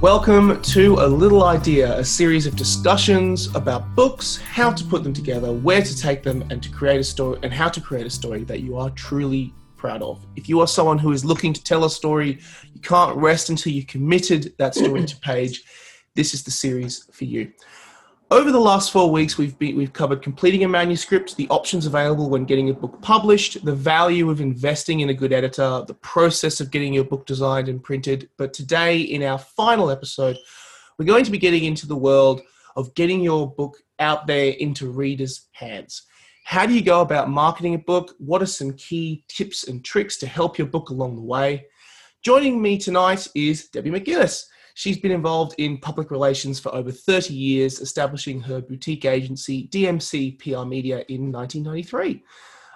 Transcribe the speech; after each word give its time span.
Welcome 0.00 0.62
to 0.62 0.94
A 0.94 1.06
Little 1.06 1.44
Idea, 1.44 1.98
a 1.98 2.04
series 2.06 2.46
of 2.46 2.56
discussions 2.56 3.54
about 3.54 3.94
books, 3.94 4.38
how 4.38 4.72
to 4.72 4.82
put 4.82 5.04
them 5.04 5.12
together, 5.12 5.52
where 5.52 5.82
to 5.82 5.94
take 5.94 6.22
them, 6.22 6.42
and 6.48 6.62
to 6.62 6.70
create 6.70 7.00
a 7.00 7.04
story 7.04 7.38
and 7.42 7.52
how 7.52 7.68
to 7.68 7.82
create 7.82 8.06
a 8.06 8.10
story 8.10 8.42
that 8.44 8.60
you 8.60 8.78
are 8.78 8.88
truly 8.88 9.52
proud 9.76 10.00
of. 10.00 10.24
If 10.36 10.48
you 10.48 10.58
are 10.60 10.66
someone 10.66 10.96
who 10.96 11.12
is 11.12 11.22
looking 11.22 11.52
to 11.52 11.62
tell 11.62 11.84
a 11.84 11.90
story, 11.90 12.38
you 12.72 12.80
can't 12.80 13.14
rest 13.14 13.50
until 13.50 13.74
you've 13.74 13.88
committed 13.88 14.54
that 14.56 14.74
story 14.74 15.04
to 15.04 15.16
page, 15.20 15.64
this 16.14 16.32
is 16.32 16.44
the 16.44 16.50
series 16.50 17.04
for 17.12 17.26
you. 17.26 17.52
Over 18.32 18.52
the 18.52 18.60
last 18.60 18.92
four 18.92 19.10
weeks, 19.10 19.36
we've 19.36 19.58
been, 19.58 19.76
we've 19.76 19.92
covered 19.92 20.22
completing 20.22 20.62
a 20.62 20.68
manuscript, 20.68 21.36
the 21.36 21.48
options 21.48 21.84
available 21.84 22.30
when 22.30 22.44
getting 22.44 22.70
a 22.70 22.72
book 22.72 23.02
published, 23.02 23.64
the 23.64 23.74
value 23.74 24.30
of 24.30 24.40
investing 24.40 25.00
in 25.00 25.08
a 25.08 25.14
good 25.14 25.32
editor, 25.32 25.82
the 25.84 25.94
process 25.94 26.60
of 26.60 26.70
getting 26.70 26.94
your 26.94 27.02
book 27.02 27.26
designed 27.26 27.68
and 27.68 27.82
printed. 27.82 28.30
But 28.36 28.54
today, 28.54 29.00
in 29.00 29.24
our 29.24 29.36
final 29.36 29.90
episode, 29.90 30.36
we're 30.96 31.06
going 31.06 31.24
to 31.24 31.32
be 31.32 31.38
getting 31.38 31.64
into 31.64 31.88
the 31.88 31.96
world 31.96 32.40
of 32.76 32.94
getting 32.94 33.20
your 33.20 33.52
book 33.52 33.78
out 33.98 34.28
there 34.28 34.52
into 34.60 34.92
readers' 34.92 35.48
hands. 35.50 36.04
How 36.44 36.66
do 36.66 36.72
you 36.72 36.82
go 36.82 37.00
about 37.00 37.30
marketing 37.30 37.74
a 37.74 37.78
book? 37.78 38.14
What 38.18 38.42
are 38.42 38.46
some 38.46 38.74
key 38.74 39.24
tips 39.26 39.66
and 39.66 39.84
tricks 39.84 40.18
to 40.18 40.28
help 40.28 40.56
your 40.56 40.68
book 40.68 40.90
along 40.90 41.16
the 41.16 41.22
way? 41.22 41.66
Joining 42.22 42.62
me 42.62 42.78
tonight 42.78 43.26
is 43.34 43.66
Debbie 43.70 43.90
McInnes. 43.90 44.44
She's 44.80 44.96
been 44.96 45.12
involved 45.12 45.56
in 45.58 45.76
public 45.76 46.10
relations 46.10 46.58
for 46.58 46.74
over 46.74 46.90
30 46.90 47.34
years, 47.34 47.80
establishing 47.80 48.40
her 48.40 48.62
boutique 48.62 49.04
agency, 49.04 49.68
DMC 49.68 50.38
PR 50.38 50.66
Media, 50.66 51.04
in 51.10 51.30
1993. 51.30 52.24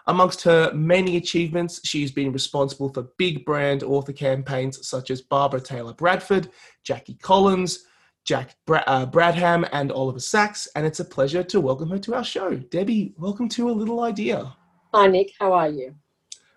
Amongst 0.08 0.42
her 0.42 0.70
many 0.74 1.16
achievements, 1.16 1.80
she's 1.82 2.12
been 2.12 2.30
responsible 2.30 2.92
for 2.92 3.08
big 3.16 3.46
brand 3.46 3.82
author 3.82 4.12
campaigns 4.12 4.86
such 4.86 5.10
as 5.10 5.22
Barbara 5.22 5.62
Taylor 5.62 5.94
Bradford, 5.94 6.50
Jackie 6.82 7.14
Collins, 7.22 7.86
Jack 8.26 8.54
Bra- 8.66 8.84
uh, 8.86 9.06
Brabham, 9.06 9.66
and 9.72 9.90
Oliver 9.90 10.20
Sacks. 10.20 10.68
And 10.76 10.84
it's 10.84 11.00
a 11.00 11.06
pleasure 11.06 11.42
to 11.44 11.58
welcome 11.58 11.88
her 11.88 11.98
to 12.00 12.16
our 12.16 12.24
show. 12.24 12.54
Debbie, 12.54 13.14
welcome 13.16 13.48
to 13.48 13.70
A 13.70 13.72
Little 13.72 14.02
Idea. 14.02 14.54
Hi, 14.92 15.06
Nick. 15.06 15.32
How 15.40 15.54
are 15.54 15.70
you? 15.70 15.94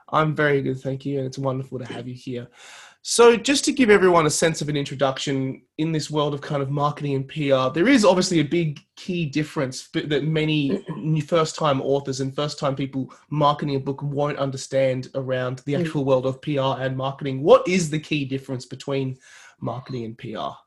I'm 0.09 0.36
very 0.36 0.62
good, 0.62 0.81
thank 0.81 1.06
you. 1.06 1.20
And 1.20 1.28
it's 1.28 1.38
wonderful 1.38 1.80
to 1.80 1.86
have 1.86 2.06
you 2.06 2.16
here. 2.16 2.50
So, 3.09 3.38
just 3.38 3.63
to 3.63 3.72
give 3.72 3.89
everyone 3.89 4.25
a 4.25 4.30
sense 4.30 4.61
of 4.61 4.67
an 4.67 4.75
introduction 4.75 5.61
in 5.77 5.94
this 5.94 6.11
world 6.11 6.33
of 6.33 6.41
kind 6.41 6.61
of 6.61 6.69
marketing 6.69 7.16
and 7.16 7.25
PR, 7.25 7.73
there 7.73 7.88
is 7.88 8.03
obviously 8.03 8.41
a 8.41 8.44
big 8.44 8.81
key 8.97 9.25
difference 9.25 9.88
that 9.94 10.25
many 10.25 10.83
first 11.25 11.55
time 11.55 11.81
authors 11.81 12.19
and 12.19 12.35
first 12.35 12.59
time 12.59 12.75
people 12.75 13.09
marketing 13.30 13.75
a 13.75 13.80
book 13.80 14.03
won't 14.03 14.38
understand 14.38 15.08
around 15.16 15.59
the 15.59 15.72
mm. 15.72 15.80
actual 15.80 16.03
world 16.03 16.25
of 16.25 16.41
PR 16.41 16.83
and 16.83 16.97
marketing. 16.97 17.41
What 17.44 17.66
is 17.66 17.89
the 17.89 17.97
key 17.97 18.25
difference 18.25 18.66
between 18.66 19.17
marketing 19.61 20.03
and 20.03 20.17
PR? 20.17 20.58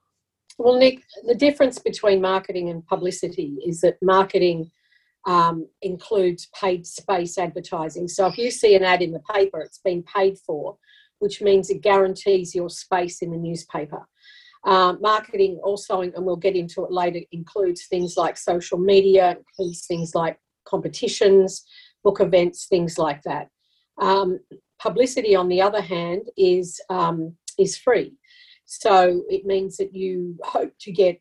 Well, 0.56 0.78
Nick, 0.78 1.02
the 1.27 1.34
difference 1.34 1.78
between 1.78 2.22
marketing 2.22 2.70
and 2.70 2.86
publicity 2.86 3.58
is 3.66 3.83
that 3.83 3.98
marketing 4.00 4.70
um, 5.27 5.68
includes 5.83 6.48
paid 6.58 6.86
space 6.86 7.36
advertising. 7.36 8.08
So, 8.08 8.28
if 8.28 8.38
you 8.38 8.50
see 8.50 8.77
an 8.77 8.83
ad 8.83 9.02
in 9.02 9.12
the 9.12 9.20
paper, 9.30 9.61
it's 9.61 9.80
been 9.84 10.02
paid 10.05 10.38
for 10.38 10.78
which 11.21 11.41
means 11.41 11.71
it 11.71 11.83
guarantees 11.83 12.55
your 12.55 12.69
space 12.69 13.23
in 13.23 13.31
the 13.31 13.37
newspaper. 13.37 14.07
Uh, 14.65 14.95
marketing 15.01 15.59
also, 15.63 16.03
and 16.03 16.13
we'll 16.19 16.37
get 16.37 16.57
into 16.57 16.85
it 16.85 16.91
later, 16.91 17.21
includes 17.33 17.87
things 17.87 18.17
like 18.17 18.37
social 18.37 18.79
media, 18.79 19.37
includes 19.39 19.87
things 19.87 20.15
like 20.15 20.39
competitions, 20.67 21.65
book 22.05 22.20
events, 22.20 22.67
things 22.67 22.98
like 22.98 23.23
that. 23.23 23.48
Um, 23.98 24.39
publicity, 24.79 25.35
on 25.35 25.48
the 25.48 25.63
other 25.63 25.80
hand, 25.80 26.23
is 26.36 26.80
um, 26.91 27.36
is 27.59 27.79
free, 27.79 28.14
so 28.67 29.23
it 29.29 29.47
means 29.47 29.77
that 29.79 29.95
you 29.95 30.36
hope 30.42 30.73
to 30.80 30.92
get 30.92 31.20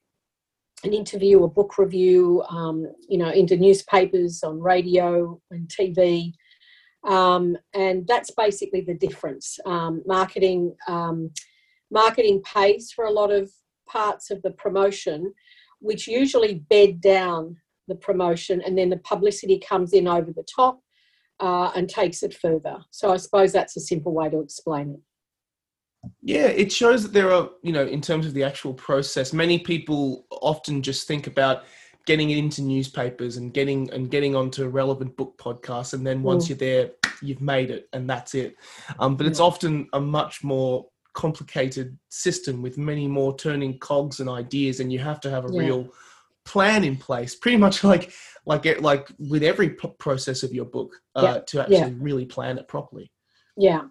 an 0.83 0.93
interview, 0.93 1.43
a 1.43 1.47
book 1.47 1.77
review, 1.77 2.41
um, 2.49 2.85
you 3.07 3.17
know, 3.17 3.29
into 3.29 3.57
newspapers, 3.57 4.43
on 4.43 4.59
radio 4.59 5.39
and 5.51 5.67
TV, 5.67 6.33
um, 7.07 7.57
and 7.73 8.05
that's 8.07 8.31
basically 8.31 8.81
the 8.81 8.93
difference. 8.93 9.57
Um, 9.65 10.03
marketing 10.05 10.75
um, 10.87 11.31
marketing 11.91 12.41
pays 12.43 12.91
for 12.91 13.05
a 13.05 13.11
lot 13.11 13.31
of 13.31 13.51
parts 13.87 14.31
of 14.31 14.41
the 14.41 14.51
promotion, 14.51 15.33
which 15.79 16.07
usually 16.07 16.65
bed 16.69 17.01
down 17.01 17.57
the 17.87 17.95
promotion, 17.95 18.61
and 18.61 18.77
then 18.77 18.89
the 18.89 18.97
publicity 18.97 19.59
comes 19.59 19.93
in 19.93 20.07
over 20.07 20.31
the 20.31 20.45
top 20.55 20.79
uh, 21.39 21.71
and 21.75 21.89
takes 21.89 22.21
it 22.23 22.33
further. 22.33 22.77
So 22.91 23.11
I 23.11 23.17
suppose 23.17 23.51
that's 23.51 23.77
a 23.77 23.81
simple 23.81 24.13
way 24.13 24.29
to 24.29 24.39
explain 24.39 24.91
it. 24.91 24.99
Yeah, 26.21 26.47
it 26.47 26.71
shows 26.71 27.03
that 27.03 27.13
there 27.13 27.31
are, 27.33 27.49
you 27.61 27.73
know, 27.73 27.85
in 27.85 27.99
terms 27.99 28.25
of 28.25 28.33
the 28.33 28.43
actual 28.43 28.73
process, 28.73 29.33
many 29.33 29.59
people 29.59 30.25
often 30.31 30.81
just 30.81 31.07
think 31.07 31.27
about 31.27 31.63
getting 32.05 32.29
it 32.29 32.37
into 32.37 32.61
newspapers 32.61 33.37
and 33.37 33.53
getting 33.53 33.91
and 33.91 34.09
getting 34.09 34.35
onto 34.35 34.67
relevant 34.67 35.15
book 35.15 35.37
podcasts 35.37 35.93
and 35.93 36.05
then 36.05 36.23
once 36.23 36.45
mm. 36.45 36.49
you're 36.49 36.57
there 36.57 36.91
you've 37.21 37.41
made 37.41 37.69
it 37.69 37.87
and 37.93 38.09
that's 38.09 38.33
it 38.33 38.55
um, 38.99 39.15
but 39.15 39.25
it's 39.27 39.39
often 39.39 39.87
a 39.93 39.99
much 39.99 40.43
more 40.43 40.85
complicated 41.13 41.97
system 42.09 42.61
with 42.61 42.77
many 42.77 43.07
more 43.07 43.35
turning 43.35 43.77
cogs 43.79 44.19
and 44.19 44.29
ideas 44.29 44.79
and 44.79 44.91
you 44.91 44.99
have 44.99 45.19
to 45.19 45.29
have 45.29 45.45
a 45.45 45.53
yeah. 45.53 45.59
real 45.59 45.87
plan 46.45 46.83
in 46.83 46.95
place 46.95 47.35
pretty 47.35 47.57
much 47.57 47.83
like 47.83 48.11
like 48.45 48.65
it 48.65 48.81
like 48.81 49.09
with 49.19 49.43
every 49.43 49.69
p- 49.71 49.93
process 49.99 50.43
of 50.43 50.53
your 50.53 50.65
book 50.65 50.95
uh, 51.15 51.21
yeah. 51.23 51.39
to 51.41 51.61
actually 51.61 51.77
yeah. 51.77 51.89
really 51.99 52.25
plan 52.25 52.57
it 52.57 52.67
properly 52.67 53.11
yeah 53.57 53.81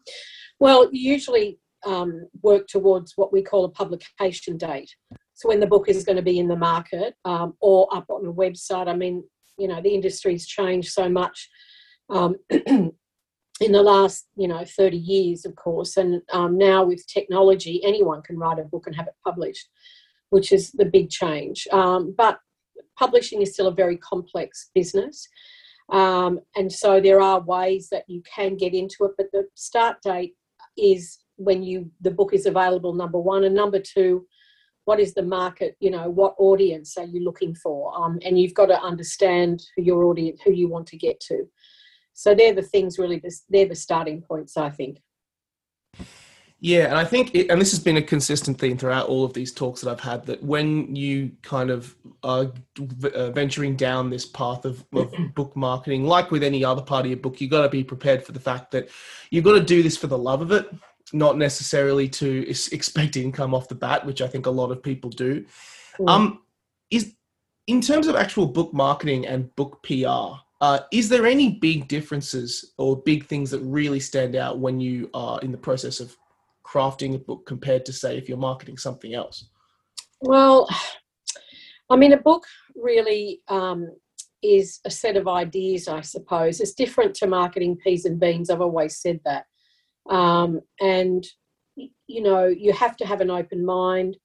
well 0.58 0.88
you 0.92 1.12
usually 1.12 1.58
um, 1.86 2.26
work 2.42 2.66
towards 2.66 3.12
what 3.16 3.32
we 3.32 3.42
call 3.42 3.64
a 3.64 3.70
publication 3.70 4.56
date 4.56 4.92
so 5.38 5.48
when 5.48 5.60
the 5.60 5.68
book 5.68 5.88
is 5.88 6.02
going 6.02 6.16
to 6.16 6.22
be 6.22 6.40
in 6.40 6.48
the 6.48 6.56
market 6.56 7.14
um, 7.24 7.54
or 7.60 7.86
up 7.94 8.06
on 8.10 8.26
a 8.26 8.32
website, 8.32 8.88
I 8.88 8.96
mean, 8.96 9.22
you 9.56 9.68
know, 9.68 9.80
the 9.80 9.94
industry's 9.94 10.48
changed 10.48 10.90
so 10.90 11.08
much 11.08 11.48
um, 12.10 12.34
in 12.50 12.92
the 13.60 13.80
last, 13.80 14.26
you 14.36 14.48
know, 14.48 14.64
30 14.64 14.96
years, 14.96 15.44
of 15.44 15.54
course. 15.54 15.96
And 15.96 16.22
um, 16.32 16.58
now 16.58 16.84
with 16.84 17.06
technology, 17.06 17.80
anyone 17.84 18.20
can 18.22 18.36
write 18.36 18.58
a 18.58 18.64
book 18.64 18.88
and 18.88 18.96
have 18.96 19.06
it 19.06 19.14
published, 19.24 19.68
which 20.30 20.50
is 20.50 20.72
the 20.72 20.84
big 20.84 21.08
change. 21.08 21.68
Um, 21.70 22.16
but 22.18 22.40
publishing 22.98 23.40
is 23.40 23.52
still 23.52 23.68
a 23.68 23.72
very 23.72 23.96
complex 23.96 24.70
business. 24.74 25.28
Um, 25.88 26.40
and 26.56 26.70
so 26.72 27.00
there 27.00 27.20
are 27.20 27.40
ways 27.40 27.90
that 27.92 28.06
you 28.08 28.22
can 28.22 28.56
get 28.56 28.74
into 28.74 29.04
it, 29.04 29.12
but 29.16 29.28
the 29.32 29.46
start 29.54 29.98
date 30.02 30.34
is 30.76 31.18
when 31.36 31.62
you 31.62 31.88
the 32.00 32.10
book 32.10 32.34
is 32.34 32.46
available 32.46 32.92
number 32.92 33.20
one 33.20 33.44
and 33.44 33.54
number 33.54 33.78
two 33.78 34.26
what 34.88 34.98
is 34.98 35.12
the 35.12 35.22
market 35.22 35.76
you 35.80 35.90
know 35.90 36.08
what 36.08 36.34
audience 36.38 36.96
are 36.96 37.04
you 37.04 37.20
looking 37.22 37.54
for? 37.54 37.94
Um, 37.94 38.18
and 38.24 38.40
you've 38.40 38.54
got 38.54 38.66
to 38.66 38.80
understand 38.80 39.62
who 39.76 39.82
your 39.82 40.04
audience 40.04 40.40
who 40.42 40.52
you 40.52 40.66
want 40.66 40.86
to 40.86 40.96
get 40.96 41.20
to. 41.28 41.46
So 42.14 42.34
they're 42.34 42.54
the 42.54 42.62
things 42.62 42.98
really 42.98 43.22
they're 43.50 43.68
the 43.68 43.74
starting 43.74 44.22
points 44.22 44.56
i 44.56 44.70
think. 44.70 45.02
Yeah 46.60 46.86
and 46.86 46.96
i 46.96 47.04
think 47.04 47.34
it, 47.34 47.50
and 47.50 47.60
this 47.60 47.70
has 47.70 47.80
been 47.80 47.98
a 47.98 48.02
consistent 48.14 48.58
theme 48.58 48.78
throughout 48.78 49.08
all 49.08 49.24
of 49.26 49.34
these 49.34 49.52
talks 49.52 49.82
that 49.82 49.90
i've 49.90 50.06
had 50.12 50.24
that 50.26 50.42
when 50.42 50.96
you 50.96 51.32
kind 51.42 51.70
of 51.70 51.94
are 52.22 52.46
uh, 53.14 53.30
venturing 53.30 53.76
down 53.76 54.10
this 54.10 54.26
path 54.26 54.64
of, 54.64 54.84
of 54.94 55.12
book 55.34 55.54
marketing 55.54 56.04
like 56.04 56.30
with 56.30 56.42
any 56.42 56.64
other 56.64 56.82
part 56.82 57.04
of 57.04 57.10
your 57.10 57.20
book 57.24 57.40
you've 57.40 57.50
got 57.50 57.62
to 57.62 57.68
be 57.68 57.84
prepared 57.84 58.24
for 58.24 58.32
the 58.32 58.40
fact 58.40 58.72
that 58.72 58.88
you've 59.30 59.44
got 59.44 59.52
to 59.52 59.62
do 59.74 59.82
this 59.82 59.98
for 59.98 60.08
the 60.08 60.18
love 60.18 60.40
of 60.40 60.50
it 60.50 60.66
not 61.12 61.38
necessarily 61.38 62.08
to 62.08 62.48
expect 62.72 63.16
income 63.16 63.54
off 63.54 63.68
the 63.68 63.74
bat, 63.74 64.04
which 64.04 64.22
I 64.22 64.26
think 64.26 64.46
a 64.46 64.50
lot 64.50 64.70
of 64.70 64.82
people 64.82 65.10
do. 65.10 65.44
Mm. 65.98 66.08
Um, 66.08 66.42
is 66.90 67.14
in 67.66 67.80
terms 67.80 68.06
of 68.06 68.16
actual 68.16 68.46
book 68.46 68.72
marketing 68.72 69.26
and 69.26 69.54
book 69.56 69.82
PR, 69.82 70.38
uh, 70.60 70.80
is 70.92 71.08
there 71.08 71.26
any 71.26 71.58
big 71.58 71.86
differences 71.86 72.72
or 72.78 73.02
big 73.02 73.26
things 73.26 73.50
that 73.50 73.60
really 73.60 74.00
stand 74.00 74.34
out 74.34 74.58
when 74.58 74.80
you 74.80 75.08
are 75.14 75.40
in 75.40 75.52
the 75.52 75.58
process 75.58 76.00
of 76.00 76.16
crafting 76.64 77.14
a 77.14 77.18
book 77.18 77.46
compared 77.46 77.86
to, 77.86 77.92
say, 77.92 78.18
if 78.18 78.28
you're 78.28 78.38
marketing 78.38 78.76
something 78.76 79.14
else? 79.14 79.48
Well, 80.20 80.68
I 81.90 81.96
mean, 81.96 82.12
a 82.12 82.18
book 82.18 82.44
really 82.74 83.40
um, 83.48 83.88
is 84.42 84.80
a 84.84 84.90
set 84.90 85.16
of 85.16 85.28
ideas, 85.28 85.88
I 85.88 86.00
suppose. 86.00 86.60
It's 86.60 86.74
different 86.74 87.14
to 87.16 87.26
marketing 87.26 87.76
peas 87.76 88.04
and 88.04 88.18
beans. 88.18 88.50
I've 88.50 88.60
always 88.60 88.98
said 88.98 89.20
that. 89.24 89.46
Um, 90.08 90.60
and, 90.80 91.24
you 91.76 92.22
know, 92.22 92.46
you 92.46 92.72
have 92.72 92.96
to 92.98 93.06
have 93.06 93.20
an 93.20 93.30
open 93.30 93.64
mind. 93.64 94.16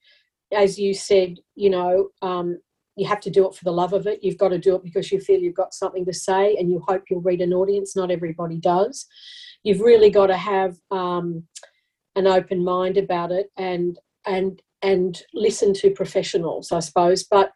As 0.53 0.77
you 0.77 0.93
said, 0.93 1.37
you 1.55 1.69
know, 1.69 2.09
um, 2.21 2.59
you 2.95 3.07
have 3.07 3.19
to 3.21 3.31
do 3.31 3.47
it 3.47 3.55
for 3.55 3.63
the 3.63 3.71
love 3.71 3.93
of 3.93 4.05
it. 4.05 4.23
You've 4.23 4.37
got 4.37 4.49
to 4.49 4.59
do 4.59 4.75
it 4.75 4.83
because 4.83 5.11
you 5.11 5.19
feel 5.19 5.39
you've 5.39 5.55
got 5.55 5.73
something 5.73 6.05
to 6.05 6.13
say 6.13 6.55
and 6.55 6.69
you 6.69 6.83
hope 6.87 7.03
you'll 7.09 7.21
read 7.21 7.41
an 7.41 7.53
audience. 7.53 7.95
Not 7.95 8.11
everybody 8.11 8.57
does. 8.57 9.07
You've 9.63 9.81
really 9.81 10.09
got 10.09 10.27
to 10.27 10.37
have 10.37 10.75
um, 10.91 11.43
an 12.15 12.27
open 12.27 12.63
mind 12.63 12.97
about 12.97 13.31
it 13.31 13.47
and 13.57 13.97
and 14.25 14.61
and 14.81 15.21
listen 15.33 15.73
to 15.73 15.89
professionals, 15.91 16.71
I 16.71 16.79
suppose. 16.79 17.23
But 17.23 17.51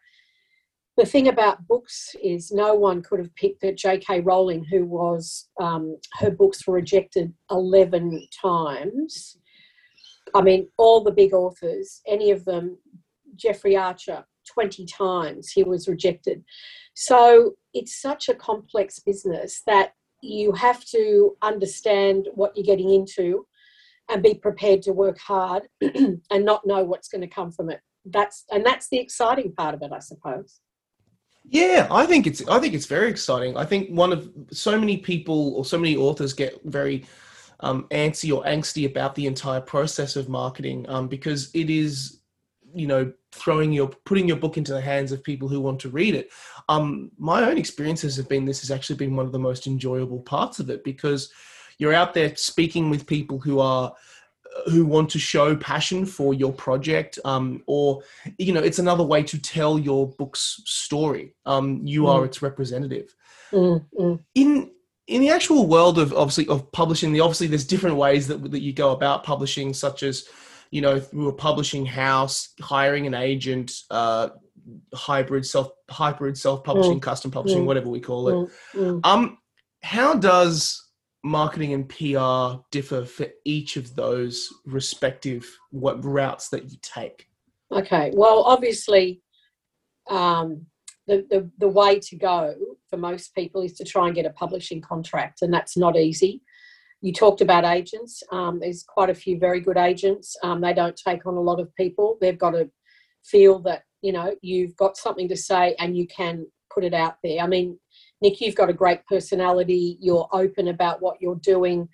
the 0.98 1.06
thing 1.06 1.28
about 1.28 1.66
books 1.66 2.14
is 2.22 2.52
no 2.52 2.74
one 2.74 3.02
could 3.02 3.20
have 3.20 3.34
picked 3.36 3.62
that 3.62 3.76
J.K. 3.76 4.20
Rowling, 4.20 4.64
who 4.64 4.84
was 4.84 5.48
um, 5.60 5.96
her 6.18 6.30
books 6.30 6.66
were 6.66 6.74
rejected 6.74 7.32
eleven 7.50 8.26
times. 8.42 9.38
I 10.34 10.42
mean, 10.42 10.68
all 10.76 11.02
the 11.02 11.12
big 11.12 11.32
authors, 11.32 12.02
any 12.06 12.30
of 12.30 12.44
them 12.44 12.76
Jeffrey 13.36 13.76
Archer 13.76 14.24
20 14.48 14.86
times. 14.86 15.50
He 15.50 15.62
was 15.62 15.88
rejected. 15.88 16.42
So 16.94 17.54
it's 17.74 18.00
such 18.00 18.28
a 18.28 18.34
complex 18.34 18.98
business 18.98 19.62
that 19.66 19.92
you 20.22 20.52
have 20.52 20.84
to 20.86 21.36
understand 21.42 22.28
what 22.34 22.56
you're 22.56 22.64
getting 22.64 22.92
into 22.92 23.46
and 24.10 24.22
be 24.22 24.34
prepared 24.34 24.82
to 24.82 24.92
work 24.92 25.18
hard 25.18 25.68
and 25.80 26.20
not 26.44 26.66
know 26.66 26.82
what's 26.82 27.08
going 27.08 27.20
to 27.20 27.28
come 27.28 27.52
from 27.52 27.70
it. 27.70 27.80
That's 28.04 28.44
and 28.50 28.64
that's 28.64 28.88
the 28.88 28.98
exciting 28.98 29.52
part 29.52 29.74
of 29.74 29.82
it, 29.82 29.92
I 29.92 29.98
suppose. 29.98 30.60
Yeah, 31.50 31.88
I 31.90 32.04
think 32.04 32.26
it's 32.26 32.46
I 32.46 32.58
think 32.60 32.74
it's 32.74 32.86
very 32.86 33.08
exciting. 33.08 33.56
I 33.56 33.64
think 33.64 33.88
one 33.88 34.12
of 34.12 34.30
so 34.50 34.78
many 34.78 34.98
people 34.98 35.54
or 35.54 35.64
so 35.64 35.78
many 35.78 35.96
authors 35.96 36.34
get 36.34 36.60
very 36.64 37.06
um, 37.60 37.86
antsy 37.90 38.34
or 38.34 38.44
angsty 38.44 38.86
about 38.86 39.14
the 39.14 39.26
entire 39.26 39.60
process 39.60 40.14
of 40.16 40.28
marketing 40.28 40.86
um, 40.88 41.08
because 41.08 41.50
it 41.54 41.70
is, 41.70 42.20
you 42.74 42.86
know, 42.86 43.10
throwing 43.32 43.72
your 43.72 43.88
putting 44.04 44.28
your 44.28 44.36
book 44.36 44.58
into 44.58 44.72
the 44.72 44.80
hands 44.80 45.10
of 45.10 45.24
people 45.24 45.48
who 45.48 45.60
want 45.60 45.80
to 45.80 45.88
read 45.88 46.14
it. 46.14 46.30
Um, 46.68 47.10
my 47.18 47.48
own 47.48 47.56
experiences 47.56 48.16
have 48.16 48.28
been 48.28 48.44
this 48.44 48.60
has 48.60 48.70
actually 48.70 48.96
been 48.96 49.16
one 49.16 49.24
of 49.24 49.32
the 49.32 49.38
most 49.38 49.66
enjoyable 49.66 50.20
parts 50.20 50.60
of 50.60 50.68
it 50.68 50.84
because 50.84 51.32
you're 51.78 51.94
out 51.94 52.12
there 52.12 52.36
speaking 52.36 52.90
with 52.90 53.06
people 53.06 53.38
who 53.38 53.58
are 53.60 53.94
who 54.70 54.84
want 54.84 55.10
to 55.10 55.18
show 55.18 55.56
passion 55.56 56.04
for 56.04 56.34
your 56.34 56.52
project 56.52 57.18
um, 57.24 57.62
or 57.66 58.02
you 58.38 58.52
know 58.52 58.60
it's 58.60 58.78
another 58.78 59.04
way 59.04 59.22
to 59.22 59.40
tell 59.40 59.78
your 59.78 60.08
book's 60.18 60.62
story 60.64 61.34
um, 61.46 61.80
you 61.84 62.02
mm. 62.02 62.08
are 62.08 62.24
its 62.24 62.42
representative 62.42 63.14
mm, 63.52 63.84
mm. 63.98 64.20
in 64.34 64.70
in 65.06 65.20
the 65.20 65.30
actual 65.30 65.66
world 65.66 65.98
of 65.98 66.12
obviously 66.12 66.46
of 66.48 66.70
publishing 66.72 67.12
the 67.12 67.20
obviously 67.20 67.46
there's 67.46 67.66
different 67.66 67.96
ways 67.96 68.26
that, 68.26 68.50
that 68.50 68.60
you 68.60 68.72
go 68.72 68.92
about 68.92 69.24
publishing 69.24 69.72
such 69.72 70.02
as 70.02 70.28
you 70.70 70.80
know 70.80 71.00
through 71.00 71.28
a 71.28 71.32
publishing 71.32 71.86
house 71.86 72.50
hiring 72.60 73.06
an 73.06 73.14
agent 73.14 73.72
uh, 73.90 74.28
hybrid 74.94 75.46
self 75.46 75.70
hybrid 75.88 76.36
self-publishing 76.36 76.98
mm. 76.98 77.02
custom 77.02 77.30
publishing 77.30 77.62
mm. 77.62 77.66
whatever 77.66 77.88
we 77.88 78.00
call 78.00 78.28
it 78.28 78.50
mm. 78.74 79.00
um 79.04 79.38
how 79.82 80.14
does 80.14 80.87
marketing 81.28 81.72
and 81.72 81.88
PR 81.88 82.62
differ 82.70 83.04
for 83.04 83.26
each 83.44 83.76
of 83.76 83.94
those 83.94 84.48
respective 84.66 85.48
what 85.70 86.04
routes 86.04 86.48
that 86.48 86.70
you 86.70 86.78
take? 86.82 87.26
Okay, 87.70 88.12
well, 88.14 88.42
obviously, 88.44 89.20
um, 90.08 90.66
the, 91.06 91.26
the, 91.30 91.50
the 91.58 91.68
way 91.68 91.98
to 92.00 92.16
go 92.16 92.54
for 92.88 92.96
most 92.96 93.34
people 93.34 93.62
is 93.62 93.74
to 93.74 93.84
try 93.84 94.06
and 94.06 94.14
get 94.14 94.26
a 94.26 94.30
publishing 94.30 94.80
contract, 94.80 95.42
and 95.42 95.52
that's 95.52 95.76
not 95.76 95.96
easy. 95.96 96.42
You 97.00 97.12
talked 97.12 97.40
about 97.40 97.64
agents. 97.64 98.22
Um, 98.32 98.58
there's 98.60 98.82
quite 98.82 99.10
a 99.10 99.14
few 99.14 99.38
very 99.38 99.60
good 99.60 99.76
agents. 99.76 100.36
Um, 100.42 100.60
they 100.60 100.72
don't 100.72 100.96
take 100.96 101.26
on 101.26 101.34
a 101.34 101.40
lot 101.40 101.60
of 101.60 101.74
people. 101.76 102.18
They've 102.20 102.38
got 102.38 102.50
to 102.50 102.68
feel 103.24 103.60
that 103.60 103.82
you 104.02 104.12
know 104.12 104.34
you've 104.42 104.76
got 104.76 104.96
something 104.96 105.28
to 105.28 105.36
say 105.36 105.76
and 105.78 105.96
you 105.96 106.06
can 106.06 106.46
put 106.72 106.84
it 106.84 106.94
out 106.94 107.16
there. 107.22 107.40
I 107.40 107.46
mean, 107.46 107.78
Nick, 108.20 108.40
you've 108.40 108.54
got 108.54 108.70
a 108.70 108.74
great 108.74 109.04
personality, 109.06 109.96
you're 110.00 110.28
open 110.32 110.68
about 110.68 111.00
what 111.00 111.20
you're 111.20 111.36
doing. 111.36 111.88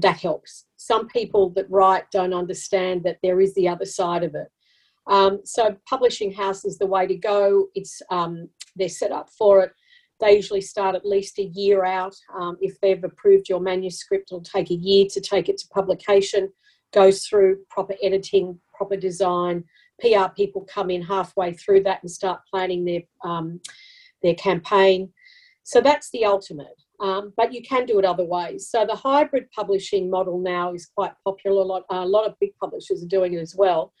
That 0.00 0.20
helps. 0.20 0.66
Some 0.76 1.08
people 1.08 1.50
that 1.50 1.70
write 1.70 2.10
don't 2.10 2.34
understand 2.34 3.02
that 3.04 3.18
there 3.22 3.40
is 3.40 3.54
the 3.54 3.68
other 3.68 3.84
side 3.84 4.22
of 4.22 4.34
it. 4.34 4.48
Um, 5.06 5.40
so, 5.44 5.76
publishing 5.88 6.32
house 6.32 6.64
is 6.64 6.78
the 6.78 6.86
way 6.86 7.06
to 7.06 7.16
go. 7.16 7.68
It's 7.74 8.02
um, 8.10 8.48
they're 8.74 8.88
set 8.88 9.12
up 9.12 9.30
for 9.30 9.62
it. 9.62 9.72
They 10.20 10.34
usually 10.34 10.60
start 10.60 10.94
at 10.94 11.06
least 11.06 11.38
a 11.38 11.44
year 11.44 11.84
out. 11.84 12.16
Um, 12.38 12.56
if 12.60 12.80
they've 12.80 13.02
approved 13.02 13.48
your 13.48 13.60
manuscript, 13.60 14.30
it'll 14.30 14.42
take 14.42 14.70
a 14.70 14.74
year 14.74 15.06
to 15.10 15.20
take 15.20 15.48
it 15.48 15.58
to 15.58 15.68
publication. 15.68 16.50
Goes 16.92 17.26
through 17.26 17.58
proper 17.68 17.94
editing, 18.02 18.58
proper 18.74 18.96
design. 18.96 19.64
PR 20.00 20.28
people 20.34 20.66
come 20.68 20.90
in 20.90 21.02
halfway 21.02 21.52
through 21.52 21.82
that 21.84 22.02
and 22.02 22.10
start 22.10 22.40
planning 22.50 22.84
their 22.84 23.02
um, 23.24 23.60
their 24.22 24.34
campaign. 24.34 25.12
So 25.66 25.80
that's 25.80 26.10
the 26.10 26.24
ultimate. 26.24 26.80
Um, 27.00 27.32
but 27.36 27.52
you 27.52 27.60
can 27.60 27.86
do 27.86 27.98
it 27.98 28.04
other 28.04 28.24
ways. 28.24 28.68
So 28.70 28.86
the 28.86 28.94
hybrid 28.94 29.50
publishing 29.50 30.08
model 30.08 30.38
now 30.38 30.72
is 30.72 30.86
quite 30.86 31.12
popular. 31.24 31.60
A 31.60 31.64
lot, 31.64 31.82
a 31.90 32.06
lot 32.06 32.24
of 32.24 32.38
big 32.40 32.56
publishers 32.62 33.02
are 33.02 33.08
doing 33.08 33.34
it 33.34 33.40
as 33.40 33.56
well, 33.56 33.92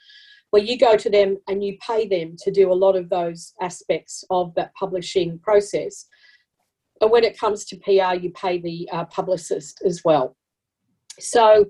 where 0.50 0.62
you 0.62 0.78
go 0.78 0.96
to 0.96 1.10
them 1.10 1.38
and 1.48 1.64
you 1.64 1.76
pay 1.84 2.06
them 2.06 2.36
to 2.44 2.52
do 2.52 2.72
a 2.72 2.80
lot 2.84 2.94
of 2.94 3.10
those 3.10 3.52
aspects 3.60 4.22
of 4.30 4.54
that 4.54 4.72
publishing 4.74 5.40
process. 5.40 6.06
And 7.00 7.10
when 7.10 7.24
it 7.24 7.36
comes 7.36 7.64
to 7.66 7.76
PR, 7.78 8.14
you 8.14 8.30
pay 8.30 8.58
the 8.58 8.88
uh, 8.92 9.04
publicist 9.06 9.82
as 9.84 10.02
well. 10.04 10.36
So 11.18 11.66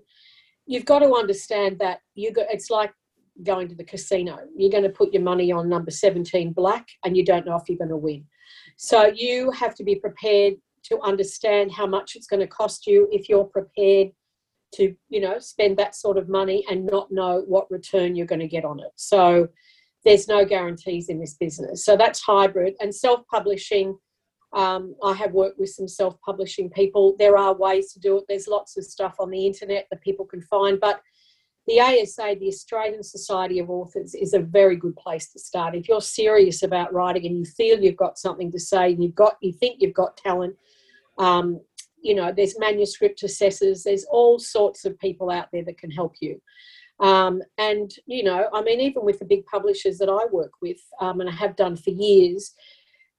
you've 0.66 0.84
got 0.84 0.98
to 0.98 1.14
understand 1.14 1.78
that 1.78 2.00
you 2.14 2.34
got, 2.34 2.48
it's 2.50 2.68
like 2.68 2.92
going 3.42 3.68
to 3.68 3.74
the 3.74 3.84
casino. 3.84 4.40
You're 4.54 4.70
going 4.70 4.82
to 4.82 4.90
put 4.90 5.14
your 5.14 5.22
money 5.22 5.52
on 5.52 5.70
number 5.70 5.90
17 5.90 6.52
black 6.52 6.86
and 7.02 7.16
you 7.16 7.24
don't 7.24 7.46
know 7.46 7.56
if 7.56 7.62
you're 7.66 7.78
going 7.78 7.88
to 7.88 7.96
win. 7.96 8.26
So 8.76 9.06
you 9.06 9.50
have 9.52 9.74
to 9.76 9.84
be 9.84 9.96
prepared 9.96 10.54
to 10.84 11.00
understand 11.00 11.72
how 11.72 11.86
much 11.86 12.14
it's 12.14 12.26
going 12.26 12.40
to 12.40 12.46
cost 12.46 12.86
you 12.86 13.08
if 13.10 13.28
you're 13.28 13.44
prepared 13.44 14.08
to, 14.74 14.94
you 15.08 15.20
know, 15.20 15.38
spend 15.38 15.76
that 15.78 15.94
sort 15.94 16.18
of 16.18 16.28
money 16.28 16.64
and 16.70 16.86
not 16.86 17.10
know 17.10 17.44
what 17.46 17.70
return 17.70 18.14
you're 18.14 18.26
going 18.26 18.40
to 18.40 18.48
get 18.48 18.64
on 18.64 18.80
it. 18.80 18.92
So 18.96 19.48
there's 20.04 20.28
no 20.28 20.44
guarantees 20.44 21.08
in 21.08 21.18
this 21.18 21.34
business. 21.34 21.84
So 21.84 21.96
that's 21.96 22.20
hybrid 22.20 22.74
and 22.80 22.94
self-publishing. 22.94 23.96
Um, 24.52 24.94
I 25.02 25.12
have 25.14 25.32
worked 25.32 25.58
with 25.58 25.70
some 25.70 25.88
self-publishing 25.88 26.70
people. 26.70 27.16
There 27.18 27.36
are 27.36 27.54
ways 27.54 27.92
to 27.92 28.00
do 28.00 28.18
it. 28.18 28.24
There's 28.28 28.46
lots 28.46 28.76
of 28.76 28.84
stuff 28.84 29.16
on 29.18 29.30
the 29.30 29.44
internet 29.46 29.86
that 29.90 30.02
people 30.02 30.24
can 30.24 30.42
find, 30.42 30.78
but 30.78 31.00
the 31.66 31.80
ASA, 31.80 32.36
the 32.38 32.48
Australian 32.48 33.02
Society 33.02 33.58
of 33.58 33.70
Authors, 33.70 34.14
is 34.14 34.34
a 34.34 34.40
very 34.40 34.76
good 34.76 34.96
place 34.96 35.30
to 35.32 35.38
start. 35.38 35.74
If 35.74 35.88
you're 35.88 36.00
serious 36.00 36.62
about 36.62 36.92
writing 36.92 37.26
and 37.26 37.38
you 37.38 37.44
feel 37.44 37.80
you've 37.80 37.96
got 37.96 38.18
something 38.18 38.52
to 38.52 38.60
say, 38.60 38.92
and 38.92 39.02
you've 39.02 39.14
got, 39.14 39.36
you 39.40 39.52
think 39.52 39.80
you've 39.80 39.94
got 39.94 40.16
talent, 40.16 40.56
um, 41.18 41.60
you 42.00 42.14
know, 42.14 42.32
there's 42.32 42.58
manuscript 42.58 43.22
assessors, 43.24 43.82
there's 43.82 44.04
all 44.04 44.38
sorts 44.38 44.84
of 44.84 44.98
people 45.00 45.30
out 45.30 45.48
there 45.52 45.64
that 45.64 45.78
can 45.78 45.90
help 45.90 46.14
you. 46.20 46.40
Um, 47.00 47.42
and 47.58 47.92
you 48.06 48.22
know, 48.22 48.48
I 48.54 48.62
mean, 48.62 48.80
even 48.80 49.04
with 49.04 49.18
the 49.18 49.24
big 49.24 49.44
publishers 49.46 49.98
that 49.98 50.08
I 50.08 50.26
work 50.32 50.52
with, 50.62 50.78
um, 51.00 51.20
and 51.20 51.28
I 51.28 51.32
have 51.32 51.56
done 51.56 51.76
for 51.76 51.90
years, 51.90 52.54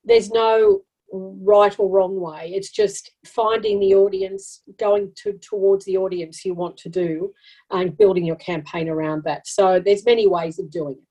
there's 0.04 0.30
no 0.30 0.82
right 1.12 1.78
or 1.78 1.88
wrong 1.88 2.20
way. 2.20 2.52
It's 2.54 2.70
just 2.70 3.12
finding 3.26 3.80
the 3.80 3.94
audience, 3.94 4.62
going 4.78 5.12
to 5.16 5.34
towards 5.34 5.84
the 5.84 5.96
audience 5.96 6.44
you 6.44 6.54
want 6.54 6.76
to 6.78 6.88
do, 6.88 7.32
and 7.70 7.96
building 7.96 8.24
your 8.24 8.36
campaign 8.36 8.88
around 8.88 9.24
that. 9.24 9.46
So 9.46 9.80
there's 9.80 10.04
many 10.04 10.26
ways 10.26 10.58
of 10.58 10.70
doing 10.70 10.94
it. 10.94 11.08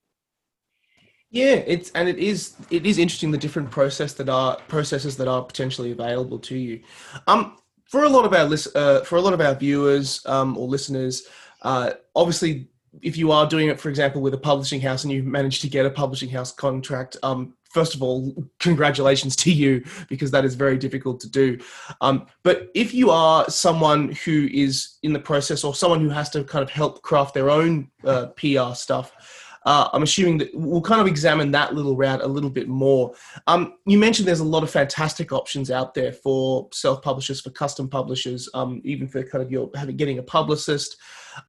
Yeah, 1.29 1.55
it's 1.55 1.91
and 1.91 2.07
it 2.07 2.19
is 2.19 2.55
it 2.69 2.85
is 2.85 2.97
interesting 2.97 3.31
the 3.31 3.37
different 3.37 3.69
process 3.69 4.13
that 4.13 4.29
are 4.29 4.57
processes 4.67 5.17
that 5.17 5.27
are 5.27 5.43
potentially 5.43 5.91
available 5.91 6.39
to 6.39 6.57
you. 6.57 6.81
Um, 7.27 7.57
for 7.85 8.03
a 8.03 8.09
lot 8.09 8.25
of 8.25 8.33
our 8.33 8.45
list, 8.45 8.75
uh, 8.75 9.01
for 9.01 9.17
a 9.17 9.21
lot 9.21 9.33
of 9.33 9.41
our 9.41 9.55
viewers 9.55 10.25
um, 10.25 10.57
or 10.57 10.67
listeners, 10.67 11.27
uh, 11.63 11.91
obviously 12.15 12.69
if 13.01 13.17
you 13.17 13.31
are 13.31 13.47
doing 13.47 13.67
it, 13.67 13.79
for 13.79 13.89
example, 13.89 14.21
with 14.21 14.33
a 14.33 14.37
publishing 14.37 14.81
house 14.81 15.03
and 15.03 15.11
you 15.11 15.23
manage 15.23 15.59
to 15.61 15.69
get 15.69 15.85
a 15.85 15.89
publishing 15.89 16.29
house 16.29 16.51
contract, 16.51 17.17
um, 17.23 17.53
first 17.77 17.93
of 17.93 18.01
all, 18.01 18.33
congratulations 18.59 19.35
to 19.35 19.51
you 19.51 19.83
because 20.09 20.31
that 20.31 20.43
is 20.43 20.55
very 20.55 20.79
difficult 20.79 21.19
to 21.19 21.29
do. 21.29 21.59
Um, 22.01 22.25
but 22.41 22.71
if 22.73 22.91
you 22.91 23.11
are 23.11 23.47
someone 23.51 24.13
who 24.25 24.47
is 24.51 24.97
in 25.03 25.13
the 25.13 25.19
process 25.19 25.63
or 25.63 25.75
someone 25.75 26.01
who 26.01 26.09
has 26.09 26.31
to 26.31 26.43
kind 26.43 26.63
of 26.63 26.71
help 26.71 27.03
craft 27.03 27.35
their 27.35 27.51
own 27.51 27.91
uh, 28.03 28.27
PR 28.29 28.73
stuff, 28.73 29.11
uh, 29.67 29.89
I'm 29.93 30.01
assuming 30.01 30.39
that 30.39 30.49
we'll 30.55 30.81
kind 30.81 31.01
of 31.01 31.05
examine 31.05 31.51
that 31.51 31.75
little 31.75 31.95
route 31.95 32.23
a 32.23 32.27
little 32.27 32.49
bit 32.49 32.67
more. 32.67 33.13
Um, 33.45 33.75
you 33.85 33.99
mentioned 33.99 34.27
there's 34.27 34.39
a 34.39 34.55
lot 34.55 34.63
of 34.63 34.71
fantastic 34.71 35.31
options 35.31 35.69
out 35.69 35.93
there 35.93 36.13
for 36.13 36.69
self-publishers, 36.73 37.41
for 37.41 37.51
custom 37.51 37.87
publishers, 37.87 38.49
um, 38.55 38.81
even 38.85 39.07
for 39.07 39.21
kind 39.21 39.43
of 39.43 39.51
your 39.51 39.69
having 39.75 39.97
getting 39.97 40.17
a 40.17 40.23
publicist. 40.23 40.97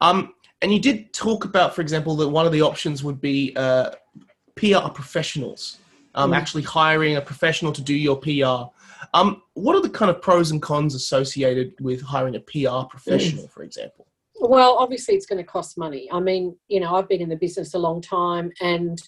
Um, 0.03 0.35
and 0.61 0.75
you 0.75 0.79
did 0.79 1.15
talk 1.15 1.47
about, 1.47 1.75
for 1.75 1.81
example, 1.81 2.17
that 2.17 2.29
one 2.29 2.45
of 2.45 2.53
the 2.53 2.61
options 2.61 3.03
would 3.03 3.19
be 3.19 3.55
uh, 3.57 3.93
PR 4.57 4.91
professionals 4.93 5.79
um, 6.15 6.33
mm. 6.33 6.37
actually 6.37 6.63
hiring 6.63 7.17
a 7.17 7.21
professional 7.21 7.73
to 7.73 7.83
do 7.83 7.95
your 7.95 8.17
PR. 8.17 8.71
Um, 9.15 9.43
what 9.55 9.77
are 9.77 9.83
the 9.83 9.91
kind 9.91 10.11
of 10.11 10.21
pros 10.21 10.51
and 10.51 10.61
cons 10.61 10.95
associated 10.95 11.75
with 11.81 12.03
hiring 12.03 12.37
a 12.37 12.41
PR 12.41 12.87
professional, 12.89 13.45
mm. 13.45 13.51
for 13.51 13.63
example? 13.63 14.07
Well, 14.41 14.77
obviously, 14.79 15.15
it's 15.15 15.27
going 15.27 15.43
to 15.45 15.51
cost 15.51 15.77
money. 15.79 16.09
I 16.13 16.21
mean, 16.21 16.57
you 16.69 16.81
know, 16.81 16.95
I've 16.95 17.09
been 17.09 17.21
in 17.21 17.29
the 17.29 17.37
business 17.37 17.75
a 17.75 17.79
long 17.79 18.01
time 18.01 18.53
and 18.61 19.01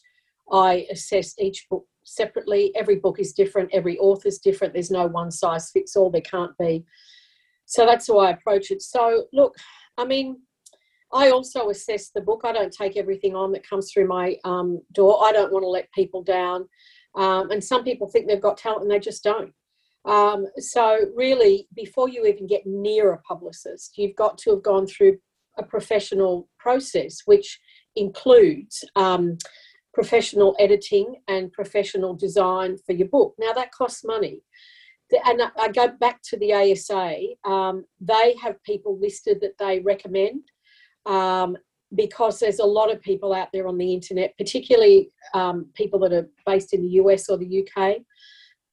I 0.50 0.86
assess 0.90 1.34
each 1.38 1.68
book 1.68 1.86
separately. 2.04 2.72
Every 2.74 2.96
book 2.96 3.20
is 3.20 3.32
different, 3.32 3.70
every 3.72 3.98
author 3.98 4.28
is 4.28 4.38
different. 4.38 4.72
There's 4.72 4.90
no 4.90 5.06
one 5.06 5.30
size 5.30 5.70
fits 5.70 5.96
all, 5.96 6.10
there 6.10 6.20
can't 6.22 6.56
be. 6.58 6.84
So 7.66 7.86
that's 7.86 8.08
way 8.08 8.26
I 8.26 8.30
approach 8.30 8.72
it. 8.72 8.82
So, 8.82 9.26
look, 9.32 9.54
I 9.96 10.04
mean, 10.04 10.40
I 11.12 11.30
also 11.30 11.70
assess 11.70 12.10
the 12.10 12.20
book. 12.20 12.42
I 12.44 12.52
don't 12.52 12.72
take 12.72 12.96
everything 12.96 13.34
on 13.34 13.52
that 13.52 13.68
comes 13.68 13.90
through 13.90 14.06
my 14.06 14.36
um, 14.44 14.80
door. 14.92 15.24
I 15.24 15.32
don't 15.32 15.52
want 15.52 15.64
to 15.64 15.68
let 15.68 15.90
people 15.92 16.22
down. 16.22 16.68
Um, 17.16 17.50
and 17.50 17.62
some 17.62 17.82
people 17.82 18.08
think 18.08 18.26
they've 18.26 18.40
got 18.40 18.56
talent 18.56 18.82
and 18.82 18.90
they 18.90 19.00
just 19.00 19.24
don't. 19.24 19.52
Um, 20.04 20.46
so, 20.58 21.06
really, 21.14 21.68
before 21.74 22.08
you 22.08 22.26
even 22.26 22.46
get 22.46 22.64
near 22.64 23.12
a 23.12 23.18
publicist, 23.22 23.98
you've 23.98 24.16
got 24.16 24.38
to 24.38 24.50
have 24.50 24.62
gone 24.62 24.86
through 24.86 25.18
a 25.58 25.62
professional 25.62 26.48
process, 26.58 27.22
which 27.26 27.60
includes 27.96 28.84
um, 28.96 29.36
professional 29.92 30.56
editing 30.58 31.16
and 31.28 31.52
professional 31.52 32.14
design 32.14 32.76
for 32.86 32.92
your 32.92 33.08
book. 33.08 33.34
Now 33.38 33.52
that 33.52 33.72
costs 33.72 34.04
money. 34.04 34.42
And 35.24 35.42
I 35.58 35.68
go 35.68 35.88
back 35.88 36.20
to 36.26 36.38
the 36.38 36.54
ASA, 36.54 37.16
um, 37.44 37.84
they 38.00 38.36
have 38.40 38.62
people 38.62 38.96
listed 38.98 39.40
that 39.40 39.58
they 39.58 39.80
recommend 39.80 40.42
um, 41.06 41.56
because 41.94 42.38
there's 42.38 42.60
a 42.60 42.64
lot 42.64 42.92
of 42.92 43.00
people 43.00 43.32
out 43.32 43.48
there 43.52 43.66
on 43.66 43.78
the 43.78 43.92
internet, 43.92 44.36
particularly 44.38 45.10
um, 45.34 45.66
people 45.74 45.98
that 46.00 46.12
are 46.12 46.28
based 46.46 46.72
in 46.72 46.82
the 46.82 46.92
US 47.02 47.28
or 47.28 47.36
the 47.36 47.66
UK. 47.66 47.96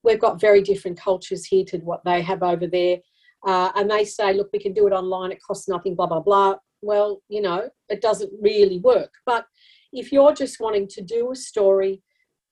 We've 0.03 0.19
got 0.19 0.39
very 0.39 0.61
different 0.61 0.99
cultures 0.99 1.45
here 1.45 1.65
to 1.65 1.77
what 1.79 2.03
they 2.05 2.21
have 2.21 2.43
over 2.43 2.67
there. 2.67 2.97
Uh, 3.45 3.71
and 3.75 3.89
they 3.89 4.03
say, 4.05 4.33
look, 4.33 4.49
we 4.53 4.59
can 4.59 4.73
do 4.73 4.87
it 4.87 4.93
online, 4.93 5.31
it 5.31 5.41
costs 5.45 5.67
nothing, 5.67 5.95
blah, 5.95 6.07
blah, 6.07 6.19
blah. 6.19 6.55
Well, 6.81 7.21
you 7.27 7.41
know, 7.41 7.69
it 7.89 8.01
doesn't 8.01 8.31
really 8.41 8.79
work. 8.79 9.13
But 9.25 9.45
if 9.93 10.11
you're 10.11 10.33
just 10.33 10.59
wanting 10.59 10.87
to 10.89 11.01
do 11.01 11.31
a 11.31 11.35
story, 11.35 12.01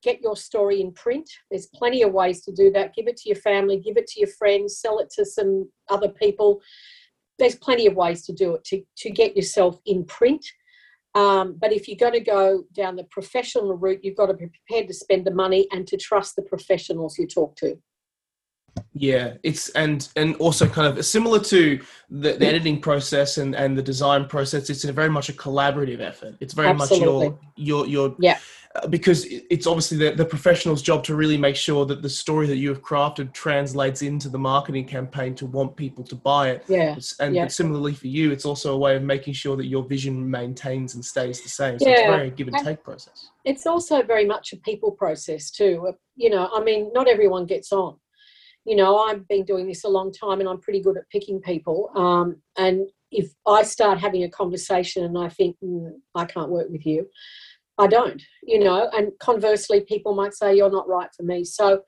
get 0.03 0.21
your 0.21 0.35
story 0.35 0.81
in 0.81 0.93
print, 0.93 1.29
there's 1.49 1.67
plenty 1.67 2.01
of 2.03 2.13
ways 2.13 2.43
to 2.43 2.51
do 2.51 2.71
that. 2.71 2.95
Give 2.95 3.07
it 3.07 3.17
to 3.17 3.29
your 3.29 3.37
family, 3.37 3.77
give 3.77 3.97
it 3.97 4.07
to 4.07 4.19
your 4.19 4.29
friends, 4.29 4.79
sell 4.79 4.99
it 4.99 5.09
to 5.15 5.25
some 5.25 5.69
other 5.89 6.09
people. 6.09 6.61
There's 7.39 7.55
plenty 7.55 7.87
of 7.87 7.95
ways 7.95 8.25
to 8.25 8.33
do 8.33 8.55
it 8.55 8.63
to, 8.65 8.81
to 8.97 9.09
get 9.09 9.35
yourself 9.35 9.79
in 9.85 10.05
print. 10.05 10.45
Um, 11.15 11.57
but 11.59 11.71
if 11.71 11.87
you're 11.87 11.97
going 11.97 12.13
to 12.13 12.19
go 12.19 12.65
down 12.73 12.97
the 12.97 13.05
professional 13.05 13.73
route, 13.77 14.01
you've 14.03 14.17
got 14.17 14.27
to 14.27 14.33
be 14.33 14.47
prepared 14.47 14.87
to 14.89 14.93
spend 14.93 15.25
the 15.25 15.33
money 15.33 15.67
and 15.71 15.87
to 15.87 15.97
trust 15.97 16.35
the 16.35 16.41
professionals 16.41 17.17
you 17.17 17.25
talk 17.25 17.55
to. 17.57 17.77
Yeah, 18.93 19.35
it's 19.43 19.69
and 19.69 20.07
and 20.17 20.35
also 20.35 20.67
kind 20.67 20.87
of 20.87 21.05
similar 21.05 21.39
to 21.39 21.79
the, 22.09 22.33
the 22.33 22.45
editing 22.45 22.81
process 22.81 23.37
and 23.37 23.55
and 23.55 23.77
the 23.77 23.81
design 23.81 24.25
process. 24.25 24.69
It's 24.69 24.83
a 24.83 24.91
very 24.91 25.09
much 25.09 25.29
a 25.29 25.33
collaborative 25.33 26.01
effort. 26.01 26.35
It's 26.41 26.53
very 26.53 26.67
Absolutely. 26.67 27.29
much 27.29 27.39
your 27.55 27.85
your 27.85 27.87
your 27.87 28.15
yeah. 28.19 28.37
Uh, 28.75 28.87
because 28.87 29.25
it's 29.25 29.67
obviously 29.67 29.97
the, 29.97 30.11
the 30.11 30.25
professional's 30.25 30.81
job 30.81 31.03
to 31.03 31.15
really 31.15 31.37
make 31.37 31.55
sure 31.55 31.85
that 31.85 32.01
the 32.01 32.09
story 32.09 32.45
that 32.45 32.57
you 32.57 32.69
have 32.69 32.81
crafted 32.81 33.31
translates 33.33 34.01
into 34.01 34.27
the 34.27 34.37
marketing 34.37 34.85
campaign 34.85 35.33
to 35.33 35.45
want 35.45 35.75
people 35.75 36.03
to 36.03 36.15
buy 36.15 36.49
it. 36.49 36.63
Yeah. 36.67 36.97
And 37.19 37.35
yeah. 37.35 37.47
similarly 37.47 37.93
for 37.93 38.07
you, 38.07 38.31
it's 38.31 38.45
also 38.45 38.73
a 38.73 38.77
way 38.77 38.95
of 38.95 39.03
making 39.03 39.33
sure 39.33 39.55
that 39.55 39.65
your 39.65 39.83
vision 39.83 40.29
maintains 40.29 40.95
and 40.95 41.05
stays 41.05 41.41
the 41.41 41.49
same. 41.49 41.79
So 41.79 41.87
yeah. 41.87 41.93
it's 41.93 42.01
very 42.01 42.29
give 42.31 42.47
and 42.47 42.57
take 42.57 42.83
process. 42.83 43.29
It's 43.45 43.65
also 43.65 44.01
very 44.03 44.25
much 44.25 44.51
a 44.53 44.57
people 44.57 44.91
process 44.91 45.51
too. 45.51 45.93
You 46.15 46.29
know, 46.29 46.49
I 46.53 46.61
mean, 46.61 46.91
not 46.93 47.07
everyone 47.07 47.45
gets 47.45 47.71
on 47.71 47.97
you 48.65 48.75
know, 48.75 48.97
I've 48.97 49.27
been 49.27 49.45
doing 49.45 49.67
this 49.67 49.83
a 49.83 49.89
long 49.89 50.11
time 50.11 50.39
and 50.39 50.49
I'm 50.49 50.59
pretty 50.59 50.81
good 50.81 50.97
at 50.97 51.09
picking 51.09 51.39
people. 51.39 51.91
Um, 51.95 52.37
and 52.57 52.89
if 53.11 53.31
I 53.45 53.61
start 53.61 53.99
having 53.99 54.23
a 54.23 54.29
conversation 54.29 55.05
and 55.05 55.17
I 55.17 55.29
think, 55.29 55.55
mm, 55.63 55.91
I 56.15 56.25
can't 56.25 56.49
work 56.49 56.67
with 56.69 56.85
you, 56.85 57.07
I 57.77 57.87
don't, 57.87 58.21
you 58.43 58.59
know, 58.59 58.89
and 58.93 59.11
conversely, 59.19 59.81
people 59.81 60.15
might 60.15 60.33
say, 60.33 60.55
you're 60.55 60.71
not 60.71 60.87
right 60.87 61.09
for 61.15 61.23
me. 61.23 61.43
So 61.43 61.81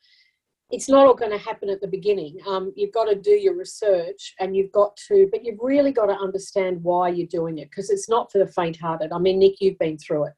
it's 0.70 0.90
not 0.90 1.08
all 1.08 1.14
going 1.14 1.32
to 1.32 1.38
happen 1.38 1.70
at 1.70 1.80
the 1.80 1.88
beginning. 1.88 2.40
Um, 2.46 2.74
you've 2.76 2.92
got 2.92 3.06
to 3.06 3.16
do 3.16 3.32
your 3.32 3.56
research 3.56 4.34
and 4.40 4.54
you've 4.54 4.72
got 4.74 4.98
to, 5.08 5.30
but 5.32 5.46
you've 5.46 5.60
really 5.62 5.94
got 5.94 6.08
to 6.08 6.14
understand 6.14 6.84
why 6.84 7.08
you're 7.08 7.28
doing 7.28 7.58
it 7.58 7.70
because 7.70 7.90
it's 7.90 8.10
not 8.10 8.30
for 8.32 8.40
the 8.40 8.52
faint 8.52 8.78
hearted. 8.78 9.14
I 9.14 9.20
mean, 9.20 9.40
Nick, 9.40 9.62
you've 9.62 9.80
been 9.80 9.98
through 9.98 10.26
it. 10.26 10.34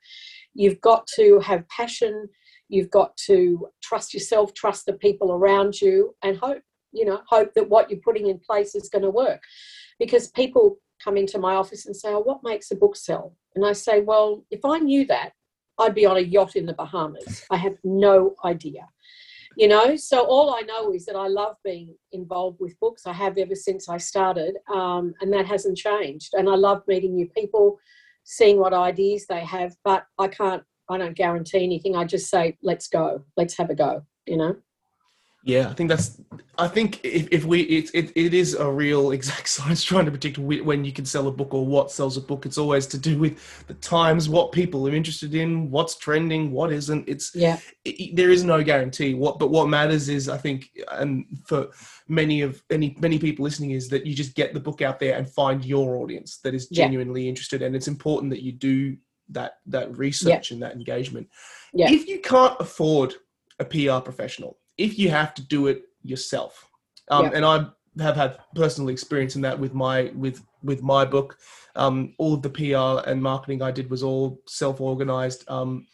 You've 0.53 0.79
got 0.82 1.08
to 1.15 1.39
have 1.39 1.68
passion 1.70 2.29
You've 2.70 2.91
got 2.91 3.18
to 3.25 3.68
trust 3.82 4.13
yourself, 4.13 4.53
trust 4.53 4.86
the 4.86 4.94
people 4.94 5.34
around 5.34 5.82
you, 5.82 6.15
and 6.24 6.38
hope, 6.38 6.62
you 6.94 7.03
know, 7.03 7.20
hope 7.27 7.53
that 7.56 7.68
what 7.68 7.89
you're 7.89 8.00
putting 8.00 8.27
in 8.27 8.39
place 8.39 8.75
is 8.75 8.89
going 8.89 9.01
to 9.01 9.10
work. 9.10 9.41
Because 10.00 10.29
people 10.29 10.77
come 11.03 11.18
into 11.18 11.39
my 11.39 11.56
office 11.56 11.88
and 11.88 11.96
say, 11.96 12.10
Oh, 12.10 12.20
what 12.20 12.44
makes 12.44 12.72
a 12.72 12.75
book 12.75 12.96
sell? 12.96 13.36
And 13.56 13.65
I 13.65 13.74
say, 13.74 14.01
Well, 14.01 14.46
if 14.51 14.63
I 14.63 14.77
knew 14.77 15.06
that, 15.08 15.32
I'd 15.79 15.95
be 15.95 16.05
on 16.05 16.17
a 16.17 16.21
yacht 16.21 16.55
in 16.55 16.65
the 16.65 16.74
Bahamas. 16.74 17.45
I 17.50 17.57
have 17.57 17.77
no 17.83 18.36
idea. 18.45 18.88
You 19.55 19.67
know, 19.67 19.95
so 19.95 20.25
all 20.25 20.53
I 20.53 20.62
know 20.62 20.93
is 20.93 21.05
that 21.05 21.15
I 21.15 21.27
love 21.27 21.55
being 21.63 21.95
involved 22.12 22.59
with 22.59 22.79
books. 22.79 23.05
I 23.05 23.13
have 23.13 23.38
ever 23.38 23.55
since 23.55 23.89
I 23.89 23.98
started, 23.98 24.55
um, 24.74 25.13
and 25.21 25.33
that 25.33 25.48
hasn't 25.48 25.77
changed. 25.77 26.33
And 26.33 26.48
I 26.48 26.55
love 26.55 26.83
meeting 26.88 27.15
new 27.15 27.27
people, 27.36 27.77
seeing 28.24 28.59
what 28.59 28.74
ideas 28.74 29.25
they 29.27 29.41
have, 29.41 29.75
but 29.83 30.05
I 30.17 30.27
can't 30.27 30.63
I 30.89 30.98
don't 30.98 31.15
guarantee 31.15 31.63
anything. 31.63 31.95
I 31.95 32.03
just 32.03 32.29
say, 32.29 32.57
let's 32.63 32.88
go, 32.88 33.24
let's 33.38 33.55
have 33.57 33.69
a 33.69 33.75
go, 33.75 34.03
you 34.25 34.38
know? 34.38 34.55
Yeah, 35.43 35.69
I 35.69 35.74
think 35.74 35.89
that's. 35.89 36.22
I 36.58 36.67
think 36.67 37.00
if, 37.03 37.29
if 37.31 37.46
we, 37.46 37.62
it, 37.62 37.89
it, 37.93 38.12
it 38.15 38.34
is 38.34 38.53
a 38.55 38.69
real 38.69 39.12
exact 39.17 39.48
science 39.48 39.84
trying 39.84 40.05
to 40.05 40.12
predict 40.12 40.38
when 40.38 40.84
you 40.84 40.91
can 40.91 41.05
sell 41.05 41.27
a 41.27 41.31
book 41.31 41.53
or 41.53 41.65
what 41.65 41.91
sells 41.91 42.17
a 42.17 42.22
book. 42.22 42.46
It's 42.46 42.58
always 42.58 42.86
to 42.88 42.98
do 42.98 43.17
with 43.17 43.65
the 43.67 43.74
times, 43.75 44.27
what 44.27 44.51
people 44.51 44.88
are 44.88 44.93
interested 44.93 45.34
in, 45.36 45.72
what's 45.72 45.96
trending, 45.96 46.51
what 46.51 46.74
isn't. 46.74 47.08
It's 47.08 47.34
yeah. 47.34 47.58
It, 47.86 48.15
there 48.15 48.31
is 48.31 48.43
no 48.43 48.62
guarantee. 48.63 49.13
What, 49.13 49.39
but 49.39 49.50
what 49.50 49.69
matters 49.69 50.10
is, 50.10 50.27
I 50.27 50.38
think, 50.38 50.69
and 50.91 51.25
for 51.46 51.69
many 52.10 52.41
of 52.41 52.62
any 52.69 52.98
many 53.00 53.17
people 53.17 53.43
listening, 53.43 53.72
is 53.72 53.88
that 53.89 54.05
you 54.05 54.13
just 54.13 54.36
get 54.36 54.53
the 54.53 54.60
book 54.60 54.81
out 54.81 55.00
there 55.00 55.17
and 55.17 55.29
find 55.29 55.63
your 55.63 55.96
audience 55.98 56.39
that 56.43 56.53
is 56.53 56.67
genuinely 56.67 57.24
yeah. 57.24 57.29
interested. 57.29 57.62
And 57.62 57.75
it's 57.75 57.88
important 57.88 58.31
that 58.31 58.43
you 58.43 58.51
do 58.51 58.98
that 59.29 59.53
that 59.67 59.98
research 59.98 60.51
and 60.51 60.62
that 60.62 60.74
engagement. 60.74 61.29
Yeah. 61.74 61.89
If 61.89 62.08
you 62.08 62.19
can't 62.19 62.60
afford 62.60 63.13
a 63.60 63.65
PR 63.65 64.00
professional, 64.00 64.58
if 64.79 64.98
you 64.98 65.09
have 65.09 65.33
to 65.36 65.41
do 65.43 65.67
it 65.67 65.83
yourself, 66.01 66.67
um, 67.09 67.31
and 67.33 67.45
I 67.45 67.65
have 68.01 68.15
had 68.15 68.39
personal 68.55 68.89
experience 68.89 69.36
in 69.36 69.41
that 69.41 69.59
with 69.59 69.74
my 69.74 70.12
with 70.15 70.41
with 70.63 70.81
my 70.81 71.05
book. 71.05 71.38
Um, 71.75 72.13
all 72.17 72.33
of 72.33 72.41
the 72.41 72.50
PR 72.50 73.07
and 73.09 73.21
marketing 73.21 73.62
I 73.62 73.71
did 73.71 73.89
was 73.89 74.03
all 74.03 74.41
self 74.48 74.81
organized. 74.81 75.43
Um, 75.50 75.86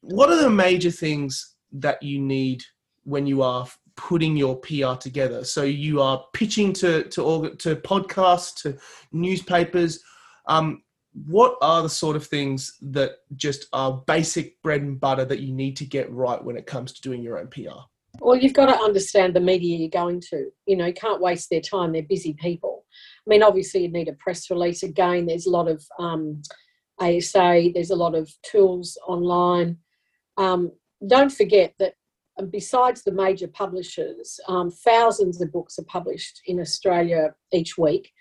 what 0.00 0.30
are 0.30 0.42
the 0.42 0.50
major 0.50 0.90
things 0.90 1.54
that 1.72 2.02
you 2.02 2.20
need 2.20 2.62
when 3.04 3.26
you 3.26 3.42
are 3.42 3.66
putting 3.96 4.36
your 4.36 4.56
PR 4.56 4.94
together? 4.94 5.44
So 5.44 5.62
you 5.62 6.02
are 6.02 6.24
pitching 6.32 6.72
to 6.74 7.04
to 7.04 7.54
to 7.58 7.76
podcasts, 7.76 8.62
to 8.62 8.76
newspapers. 9.12 10.00
Um, 10.48 10.82
what 11.24 11.56
are 11.62 11.82
the 11.82 11.88
sort 11.88 12.16
of 12.16 12.26
things 12.26 12.76
that 12.82 13.18
just 13.36 13.66
are 13.72 14.02
basic 14.06 14.60
bread 14.62 14.82
and 14.82 15.00
butter 15.00 15.24
that 15.24 15.40
you 15.40 15.52
need 15.52 15.76
to 15.78 15.86
get 15.86 16.12
right 16.12 16.42
when 16.42 16.56
it 16.56 16.66
comes 16.66 16.92
to 16.92 17.00
doing 17.00 17.22
your 17.22 17.38
own 17.38 17.48
PR? 17.48 17.80
Well, 18.20 18.36
you've 18.36 18.52
got 18.52 18.66
to 18.66 18.78
understand 18.78 19.34
the 19.34 19.40
media 19.40 19.78
you're 19.78 19.88
going 19.88 20.20
to. 20.30 20.50
You 20.66 20.76
know, 20.76 20.86
you 20.86 20.94
can't 20.94 21.20
waste 21.20 21.50
their 21.50 21.60
time. 21.60 21.92
They're 21.92 22.02
busy 22.02 22.34
people. 22.34 22.84
I 23.26 23.30
mean, 23.30 23.42
obviously, 23.42 23.82
you 23.82 23.88
need 23.88 24.08
a 24.08 24.14
press 24.14 24.50
release. 24.50 24.82
Again, 24.82 25.26
there's 25.26 25.46
a 25.46 25.50
lot 25.50 25.68
of 25.68 25.84
um, 25.98 26.42
ASA, 27.00 27.70
there's 27.74 27.90
a 27.90 27.96
lot 27.96 28.14
of 28.14 28.30
tools 28.42 28.98
online. 29.06 29.78
Um, 30.36 30.72
don't 31.06 31.32
forget 31.32 31.74
that 31.78 31.94
um, 32.38 32.50
besides 32.50 33.02
the 33.02 33.12
major 33.12 33.48
publishers, 33.48 34.38
um, 34.48 34.70
thousands 34.70 35.40
of 35.40 35.52
books 35.52 35.78
are 35.78 35.84
published 35.84 36.40
in 36.46 36.60
Australia 36.60 37.34
each 37.52 37.78
week 37.78 38.12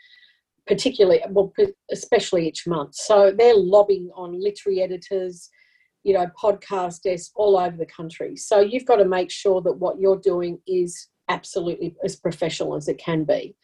particularly, 0.68 1.22
well, 1.30 1.54
especially 1.92 2.48
each 2.48 2.66
month. 2.68 2.96
So 2.96 3.32
they're 3.38 3.56
lobbying 3.56 4.10
on 4.16 4.42
literary 4.42 4.82
editors, 4.82 5.50
you 6.04 6.14
know, 6.14 6.28
podcast 6.42 7.02
desks 7.02 7.32
all 7.36 7.58
over 7.58 7.78
the 7.78 7.86
country. 7.86 8.36
So 8.36 8.60
you've 8.60 8.86
got 8.86 8.98
to 8.98 9.06
make 9.06 9.32
sure 9.32 9.62
that 9.62 9.74
what 9.74 10.00
you're 10.00 10.20
doing 10.20 10.60
is 10.68 11.08
absolutely 11.30 11.96
as 12.04 12.16
professional 12.16 12.76
as 12.76 12.88
it 12.88 12.98
can 12.98 13.24
be. 13.24 13.56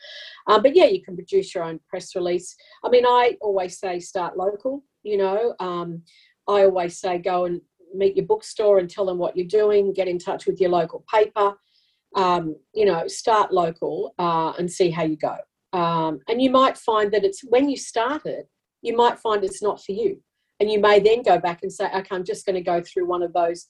Um, 0.47 0.61
but 0.61 0.75
yeah, 0.75 0.85
you 0.85 1.01
can 1.01 1.15
produce 1.15 1.53
your 1.53 1.63
own 1.63 1.79
press 1.87 2.15
release. 2.15 2.55
I 2.83 2.89
mean, 2.89 3.05
I 3.05 3.37
always 3.41 3.79
say 3.79 3.99
start 3.99 4.37
local, 4.37 4.83
you 5.03 5.17
know. 5.17 5.55
Um, 5.59 6.03
I 6.47 6.63
always 6.63 6.99
say 6.99 7.17
go 7.19 7.45
and 7.45 7.61
meet 7.93 8.15
your 8.15 8.25
bookstore 8.25 8.79
and 8.79 8.89
tell 8.89 9.05
them 9.05 9.17
what 9.17 9.37
you're 9.37 9.47
doing, 9.47 9.93
get 9.93 10.07
in 10.07 10.17
touch 10.17 10.45
with 10.45 10.59
your 10.59 10.71
local 10.71 11.03
paper. 11.11 11.53
Um, 12.15 12.55
you 12.73 12.85
know, 12.85 13.07
start 13.07 13.53
local 13.53 14.13
uh, 14.19 14.53
and 14.57 14.69
see 14.69 14.89
how 14.89 15.03
you 15.03 15.15
go. 15.15 15.37
Um, 15.73 16.19
and 16.27 16.41
you 16.41 16.49
might 16.49 16.77
find 16.77 17.11
that 17.13 17.23
it's 17.23 17.41
when 17.41 17.69
you 17.69 17.77
start 17.77 18.25
it, 18.25 18.47
you 18.81 18.95
might 18.95 19.19
find 19.19 19.43
it's 19.43 19.63
not 19.63 19.83
for 19.83 19.91
you. 19.91 20.21
And 20.59 20.69
you 20.69 20.79
may 20.79 20.99
then 20.99 21.23
go 21.23 21.39
back 21.39 21.59
and 21.63 21.71
say, 21.71 21.85
okay, 21.85 22.15
I'm 22.15 22.25
just 22.25 22.45
going 22.45 22.55
to 22.55 22.61
go 22.61 22.81
through 22.81 23.07
one 23.07 23.23
of 23.23 23.33
those 23.33 23.67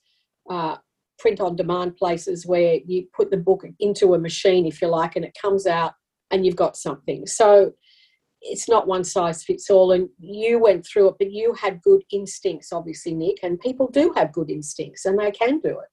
uh, 0.49 0.77
print 1.19 1.39
on 1.39 1.55
demand 1.55 1.95
places 1.95 2.45
where 2.45 2.79
you 2.85 3.05
put 3.15 3.31
the 3.31 3.37
book 3.37 3.63
into 3.79 4.13
a 4.13 4.19
machine, 4.19 4.65
if 4.65 4.81
you 4.81 4.87
like, 4.87 5.15
and 5.15 5.23
it 5.23 5.37
comes 5.41 5.67
out 5.67 5.93
and 6.31 6.45
you've 6.45 6.55
got 6.55 6.75
something. 6.75 7.25
So 7.27 7.71
it's 8.41 8.67
not 8.67 8.87
one 8.87 9.03
size 9.03 9.43
fits 9.43 9.69
all. 9.69 9.91
And 9.91 10.09
you 10.19 10.59
went 10.59 10.85
through 10.85 11.09
it, 11.09 11.15
but 11.19 11.31
you 11.31 11.53
had 11.53 11.81
good 11.81 12.01
instincts, 12.11 12.73
obviously, 12.73 13.13
Nick. 13.13 13.37
And 13.43 13.59
people 13.59 13.87
do 13.87 14.11
have 14.17 14.33
good 14.33 14.49
instincts 14.49 15.05
and 15.05 15.17
they 15.19 15.31
can 15.31 15.59
do 15.59 15.69
it, 15.69 15.89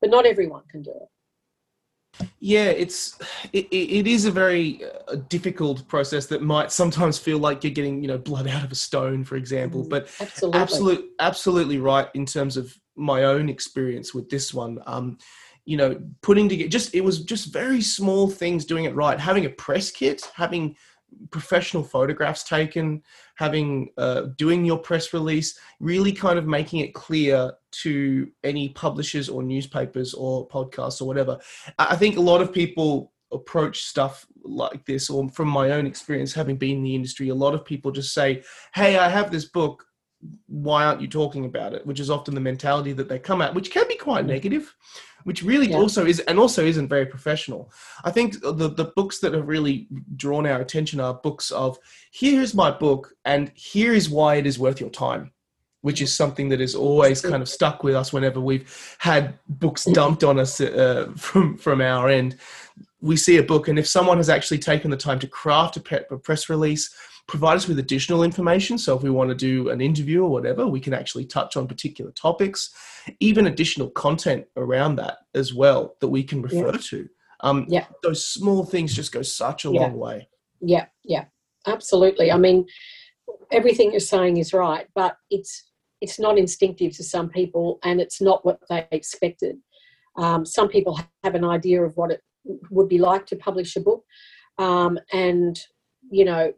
but 0.00 0.10
not 0.10 0.24
everyone 0.24 0.62
can 0.70 0.82
do 0.82 0.92
it. 0.92 1.08
Yeah, 2.40 2.66
it's 2.66 3.18
it, 3.52 3.66
it 3.70 4.06
is 4.06 4.24
a 4.24 4.30
very 4.30 4.82
uh, 5.08 5.16
difficult 5.28 5.86
process 5.88 6.26
that 6.26 6.42
might 6.42 6.72
sometimes 6.72 7.18
feel 7.18 7.38
like 7.38 7.64
you're 7.64 7.72
getting 7.72 8.02
you 8.02 8.08
know 8.08 8.18
blood 8.18 8.46
out 8.48 8.64
of 8.64 8.72
a 8.72 8.76
stone, 8.76 9.24
for 9.24 9.36
example. 9.36 9.84
Mm, 9.84 9.88
but 9.88 10.08
absolutely, 10.20 10.60
absolute, 10.60 11.10
absolutely 11.18 11.78
right 11.78 12.08
in 12.14 12.26
terms 12.26 12.56
of 12.56 12.76
my 12.96 13.24
own 13.24 13.48
experience 13.48 14.14
with 14.14 14.28
this 14.28 14.52
one. 14.52 14.78
Um, 14.86 15.18
you 15.64 15.76
know, 15.76 16.00
putting 16.22 16.48
together 16.48 16.70
just 16.70 16.94
it 16.94 17.02
was 17.02 17.20
just 17.24 17.52
very 17.52 17.82
small 17.82 18.28
things 18.28 18.64
doing 18.64 18.84
it 18.84 18.94
right. 18.94 19.20
Having 19.20 19.46
a 19.46 19.50
press 19.50 19.90
kit, 19.90 20.22
having 20.34 20.76
professional 21.30 21.82
photographs 21.82 22.44
taken, 22.44 23.02
having 23.34 23.90
uh, 23.98 24.22
doing 24.36 24.64
your 24.64 24.78
press 24.78 25.12
release, 25.12 25.58
really 25.80 26.12
kind 26.12 26.38
of 26.38 26.46
making 26.46 26.80
it 26.80 26.94
clear 26.94 27.52
to 27.70 28.30
any 28.44 28.70
publishers 28.70 29.28
or 29.28 29.42
newspapers 29.42 30.14
or 30.14 30.48
podcasts 30.48 31.00
or 31.00 31.06
whatever. 31.06 31.38
I 31.78 31.96
think 31.96 32.16
a 32.16 32.20
lot 32.20 32.40
of 32.40 32.52
people 32.52 33.12
approach 33.32 33.82
stuff 33.82 34.26
like 34.42 34.86
this, 34.86 35.10
or 35.10 35.28
from 35.30 35.48
my 35.48 35.70
own 35.72 35.86
experience, 35.86 36.32
having 36.32 36.56
been 36.56 36.78
in 36.78 36.82
the 36.82 36.94
industry, 36.94 37.28
a 37.28 37.34
lot 37.34 37.54
of 37.54 37.64
people 37.64 37.90
just 37.90 38.14
say, 38.14 38.42
"Hey, 38.74 38.96
I 38.96 39.08
have 39.08 39.30
this 39.30 39.44
book. 39.44 39.84
Why 40.46 40.84
aren't 40.84 41.00
you 41.00 41.08
talking 41.08 41.44
about 41.44 41.74
it?" 41.74 41.86
Which 41.86 42.00
is 42.00 42.10
often 42.10 42.34
the 42.34 42.40
mentality 42.40 42.92
that 42.94 43.08
they 43.08 43.18
come 43.18 43.42
at, 43.42 43.54
which 43.54 43.70
can 43.70 43.86
be 43.86 43.96
quite 43.96 44.24
negative 44.24 44.74
which 45.28 45.42
really 45.42 45.68
yeah. 45.68 45.76
also 45.76 46.06
is 46.06 46.20
and 46.20 46.38
also 46.38 46.64
isn't 46.64 46.88
very 46.88 47.04
professional. 47.04 47.70
I 48.02 48.10
think 48.10 48.40
the 48.40 48.70
the 48.80 48.90
books 48.96 49.18
that 49.18 49.34
have 49.34 49.46
really 49.46 49.86
drawn 50.16 50.46
our 50.46 50.62
attention 50.62 51.00
are 51.00 51.12
books 51.12 51.50
of 51.50 51.78
here's 52.10 52.54
my 52.54 52.70
book 52.70 53.12
and 53.26 53.52
here 53.54 53.92
is 53.92 54.08
why 54.08 54.36
it 54.36 54.46
is 54.46 54.58
worth 54.58 54.80
your 54.80 54.88
time, 54.88 55.30
which 55.82 56.00
is 56.00 56.14
something 56.14 56.48
that 56.48 56.62
is 56.62 56.74
always 56.74 57.20
kind 57.20 57.42
of 57.42 57.48
stuck 57.50 57.84
with 57.84 57.94
us 57.94 58.10
whenever 58.10 58.40
we've 58.40 58.96
had 59.00 59.34
books 59.50 59.84
dumped 59.84 60.24
on 60.24 60.38
us 60.38 60.62
uh, 60.62 61.12
from 61.18 61.58
from 61.58 61.82
our 61.82 62.08
end. 62.08 62.38
We 63.02 63.16
see 63.16 63.36
a 63.36 63.42
book, 63.42 63.68
and 63.68 63.78
if 63.78 63.86
someone 63.86 64.16
has 64.16 64.30
actually 64.30 64.60
taken 64.60 64.90
the 64.90 64.96
time 64.96 65.18
to 65.18 65.28
craft 65.28 65.76
a 65.76 65.80
press 66.26 66.48
release 66.48 66.90
provide 67.28 67.56
us 67.56 67.68
with 67.68 67.78
additional 67.78 68.24
information. 68.24 68.78
So 68.78 68.96
if 68.96 69.02
we 69.02 69.10
want 69.10 69.28
to 69.28 69.34
do 69.34 69.68
an 69.68 69.80
interview 69.80 70.24
or 70.24 70.30
whatever, 70.30 70.66
we 70.66 70.80
can 70.80 70.94
actually 70.94 71.26
touch 71.26 71.56
on 71.56 71.68
particular 71.68 72.10
topics, 72.10 72.74
even 73.20 73.46
additional 73.46 73.90
content 73.90 74.46
around 74.56 74.96
that 74.96 75.18
as 75.34 75.54
well 75.54 75.94
that 76.00 76.08
we 76.08 76.24
can 76.24 76.42
refer 76.42 76.72
yeah. 76.72 76.80
to. 76.80 77.08
Um, 77.40 77.66
yeah. 77.68 77.84
Those 78.02 78.26
small 78.26 78.64
things 78.64 78.94
just 78.94 79.12
go 79.12 79.22
such 79.22 79.66
a 79.66 79.70
yeah. 79.70 79.80
long 79.80 79.98
way. 79.98 80.28
Yeah, 80.60 80.86
yeah, 81.04 81.26
absolutely. 81.66 82.32
I 82.32 82.38
mean, 82.38 82.66
everything 83.52 83.90
you're 83.92 84.00
saying 84.00 84.38
is 84.38 84.52
right, 84.52 84.88
but 84.94 85.16
it's 85.30 85.64
it's 86.00 86.18
not 86.18 86.38
instinctive 86.38 86.96
to 86.96 87.04
some 87.04 87.28
people, 87.28 87.78
and 87.84 88.00
it's 88.00 88.20
not 88.20 88.44
what 88.44 88.60
they 88.68 88.86
expected. 88.90 89.56
Um, 90.16 90.44
some 90.44 90.68
people 90.68 90.98
have 91.22 91.34
an 91.34 91.44
idea 91.44 91.82
of 91.82 91.96
what 91.96 92.10
it 92.10 92.22
would 92.70 92.88
be 92.88 92.98
like 92.98 93.26
to 93.26 93.36
publish 93.36 93.76
a 93.76 93.80
book, 93.80 94.04
um, 94.58 94.98
and 95.12 95.60
you 96.10 96.24
know, 96.24 96.52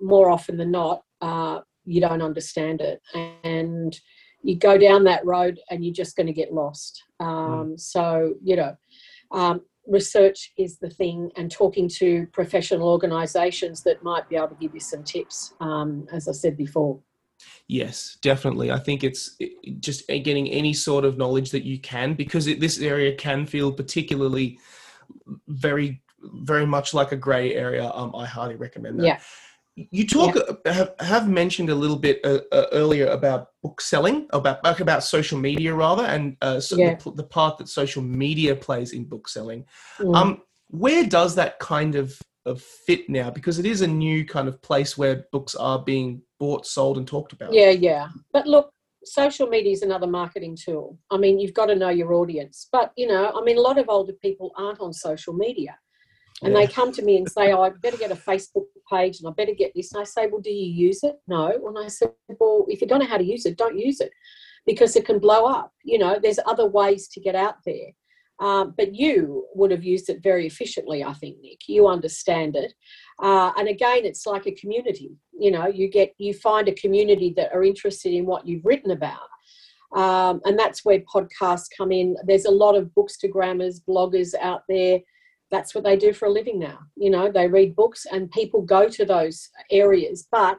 more 0.00 0.30
often 0.30 0.56
than 0.56 0.70
not, 0.70 1.02
uh, 1.20 1.60
you 1.84 2.00
don't 2.00 2.22
understand 2.22 2.80
it. 2.80 3.00
And 3.44 3.98
you 4.42 4.56
go 4.56 4.76
down 4.76 5.04
that 5.04 5.24
road 5.24 5.58
and 5.70 5.84
you're 5.84 5.94
just 5.94 6.16
going 6.16 6.26
to 6.26 6.32
get 6.32 6.52
lost. 6.52 7.02
Um, 7.20 7.28
mm. 7.72 7.80
So, 7.80 8.34
you 8.42 8.56
know, 8.56 8.76
um, 9.32 9.62
research 9.86 10.52
is 10.56 10.78
the 10.78 10.90
thing 10.90 11.30
and 11.36 11.50
talking 11.50 11.88
to 11.88 12.26
professional 12.32 12.88
organisations 12.88 13.82
that 13.82 14.02
might 14.02 14.28
be 14.28 14.36
able 14.36 14.48
to 14.48 14.54
give 14.56 14.74
you 14.74 14.80
some 14.80 15.02
tips, 15.02 15.54
um, 15.60 16.06
as 16.12 16.28
I 16.28 16.32
said 16.32 16.56
before. 16.56 17.00
Yes, 17.66 18.18
definitely. 18.22 18.70
I 18.70 18.78
think 18.78 19.04
it's 19.04 19.36
just 19.80 20.06
getting 20.06 20.48
any 20.50 20.72
sort 20.72 21.04
of 21.04 21.18
knowledge 21.18 21.50
that 21.50 21.64
you 21.64 21.78
can 21.78 22.14
because 22.14 22.46
it, 22.46 22.60
this 22.60 22.80
area 22.80 23.14
can 23.14 23.46
feel 23.46 23.72
particularly 23.72 24.58
very, 25.48 26.02
very 26.22 26.66
much 26.66 26.94
like 26.94 27.12
a 27.12 27.16
grey 27.16 27.54
area. 27.54 27.90
Um, 27.92 28.14
I 28.14 28.26
highly 28.26 28.56
recommend 28.56 29.00
that. 29.00 29.06
Yeah. 29.06 29.20
You 29.76 30.06
talk 30.06 30.36
yeah. 30.36 30.72
have, 30.72 30.94
have 31.00 31.28
mentioned 31.28 31.68
a 31.68 31.74
little 31.74 31.96
bit 31.96 32.20
uh, 32.24 32.40
uh, 32.52 32.66
earlier 32.70 33.06
about 33.06 33.48
book 33.60 33.80
selling, 33.80 34.28
about 34.30 34.80
about 34.80 35.02
social 35.02 35.36
media 35.36 35.74
rather, 35.74 36.04
and 36.04 36.36
uh, 36.42 36.60
so 36.60 36.76
yeah. 36.76 36.94
the, 36.94 37.10
the, 37.10 37.24
part 37.24 37.58
that 37.58 37.68
social 37.68 38.00
media 38.00 38.54
plays 38.54 38.92
in 38.92 39.04
book 39.04 39.28
selling. 39.28 39.64
Mm. 39.98 40.14
Um, 40.14 40.42
where 40.68 41.04
does 41.04 41.34
that 41.34 41.58
kind 41.58 41.96
of, 41.96 42.16
of 42.46 42.62
fit 42.62 43.08
now? 43.08 43.30
Because 43.30 43.58
it 43.58 43.66
is 43.66 43.80
a 43.80 43.86
new 43.86 44.24
kind 44.24 44.46
of 44.46 44.62
place 44.62 44.96
where 44.96 45.26
books 45.32 45.56
are 45.56 45.80
being 45.80 46.22
bought, 46.38 46.66
sold, 46.66 46.96
and 46.96 47.06
talked 47.06 47.32
about. 47.32 47.52
Yeah, 47.52 47.70
yeah. 47.70 48.08
But 48.32 48.46
look, 48.46 48.70
social 49.04 49.48
media 49.48 49.72
is 49.72 49.82
another 49.82 50.06
marketing 50.06 50.56
tool. 50.56 50.98
I 51.10 51.16
mean, 51.16 51.40
you've 51.40 51.54
got 51.54 51.66
to 51.66 51.74
know 51.74 51.88
your 51.88 52.14
audience. 52.14 52.68
But 52.70 52.92
you 52.96 53.08
know, 53.08 53.32
I 53.34 53.42
mean, 53.42 53.58
a 53.58 53.60
lot 53.60 53.78
of 53.78 53.88
older 53.88 54.12
people 54.12 54.52
aren't 54.56 54.78
on 54.78 54.92
social 54.92 55.32
media 55.32 55.76
and 56.42 56.52
yeah. 56.52 56.60
they 56.60 56.66
come 56.66 56.92
to 56.92 57.02
me 57.02 57.16
and 57.16 57.28
say, 57.28 57.52
"Oh, 57.52 57.62
I 57.62 57.70
better 57.70 57.96
get 57.96 58.10
a 58.10 58.16
Facebook 58.16 58.66
page, 58.90 59.20
and 59.20 59.28
I 59.28 59.32
better 59.32 59.54
get 59.54 59.72
this." 59.74 59.92
And 59.92 60.00
I 60.00 60.04
say, 60.04 60.26
"Well, 60.26 60.40
do 60.40 60.50
you 60.50 60.86
use 60.88 61.02
it?" 61.04 61.16
No. 61.28 61.46
And 61.48 61.78
I 61.78 61.88
said, 61.88 62.12
"Well, 62.40 62.66
if 62.68 62.80
you 62.80 62.86
don't 62.86 63.00
know 63.00 63.06
how 63.06 63.18
to 63.18 63.24
use 63.24 63.46
it, 63.46 63.56
don't 63.56 63.78
use 63.78 64.00
it, 64.00 64.10
because 64.66 64.96
it 64.96 65.06
can 65.06 65.18
blow 65.18 65.46
up. 65.46 65.72
You 65.84 65.98
know, 65.98 66.18
there's 66.20 66.40
other 66.46 66.66
ways 66.66 67.08
to 67.08 67.20
get 67.20 67.34
out 67.34 67.56
there." 67.64 67.92
Um, 68.40 68.74
but 68.76 68.96
you 68.96 69.46
would 69.54 69.70
have 69.70 69.84
used 69.84 70.08
it 70.08 70.20
very 70.20 70.44
efficiently, 70.44 71.04
I 71.04 71.12
think, 71.12 71.36
Nick. 71.40 71.68
You 71.68 71.86
understand 71.86 72.56
it, 72.56 72.74
uh, 73.22 73.52
and 73.56 73.68
again, 73.68 74.04
it's 74.04 74.26
like 74.26 74.46
a 74.46 74.52
community. 74.52 75.12
You 75.38 75.52
know, 75.52 75.68
you 75.68 75.88
get 75.88 76.14
you 76.18 76.34
find 76.34 76.68
a 76.68 76.74
community 76.74 77.32
that 77.36 77.52
are 77.52 77.62
interested 77.62 78.12
in 78.12 78.26
what 78.26 78.46
you've 78.46 78.64
written 78.64 78.90
about. 78.90 79.28
Um, 79.94 80.40
and 80.44 80.58
that's 80.58 80.84
where 80.84 80.98
podcasts 81.02 81.68
come 81.76 81.92
in. 81.92 82.16
There's 82.24 82.46
a 82.46 82.50
lot 82.50 82.74
of 82.74 82.90
bookstagrammers, 82.98 83.80
bloggers 83.88 84.34
out 84.40 84.62
there 84.68 84.98
that's 85.54 85.74
what 85.74 85.84
they 85.84 85.96
do 85.96 86.12
for 86.12 86.26
a 86.26 86.32
living 86.32 86.58
now. 86.58 86.80
You 86.96 87.10
know, 87.10 87.30
they 87.30 87.46
read 87.46 87.76
books 87.76 88.06
and 88.10 88.30
people 88.32 88.60
go 88.62 88.88
to 88.88 89.04
those 89.04 89.48
areas, 89.70 90.26
but 90.32 90.58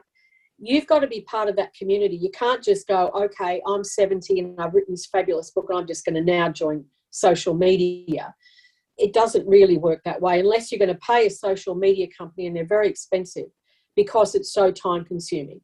you've 0.58 0.86
got 0.86 1.00
to 1.00 1.06
be 1.06 1.20
part 1.22 1.50
of 1.50 1.56
that 1.56 1.74
community. 1.74 2.16
You 2.16 2.30
can't 2.30 2.62
just 2.62 2.88
go, 2.88 3.08
okay, 3.08 3.60
I'm 3.66 3.84
70 3.84 4.40
and 4.40 4.58
I've 4.58 4.72
written 4.72 4.94
this 4.94 5.06
fabulous 5.06 5.50
book 5.50 5.66
and 5.68 5.78
I'm 5.78 5.86
just 5.86 6.06
going 6.06 6.14
to 6.14 6.24
now 6.24 6.48
join 6.48 6.82
social 7.10 7.52
media. 7.54 8.34
It 8.96 9.12
doesn't 9.12 9.46
really 9.46 9.76
work 9.76 10.00
that 10.06 10.22
way 10.22 10.40
unless 10.40 10.72
you're 10.72 10.78
going 10.78 10.96
to 10.96 11.06
pay 11.06 11.26
a 11.26 11.30
social 11.30 11.74
media 11.74 12.06
company 12.16 12.46
and 12.46 12.56
they're 12.56 12.66
very 12.66 12.88
expensive 12.88 13.48
because 13.96 14.34
it's 14.34 14.52
so 14.52 14.70
time 14.70 15.04
consuming. 15.04 15.60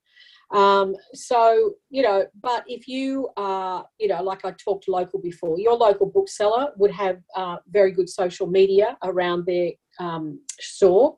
Um, 0.53 0.95
so, 1.15 1.73
you 1.88 2.03
know, 2.03 2.27
but 2.43 2.65
if 2.67 2.87
you 2.87 3.31
are, 3.37 3.87
you 3.99 4.09
know, 4.09 4.23
like 4.23 4.45
I 4.45 4.53
talked 4.53 4.87
local 4.87 5.19
before, 5.19 5.59
your 5.59 5.75
local 5.75 6.07
bookseller 6.07 6.73
would 6.77 6.91
have 6.91 7.21
uh, 7.35 7.57
very 7.69 7.91
good 7.91 8.09
social 8.09 8.47
media 8.47 8.99
around 9.03 9.47
their 9.47 9.71
um, 9.99 10.41
store. 10.61 11.17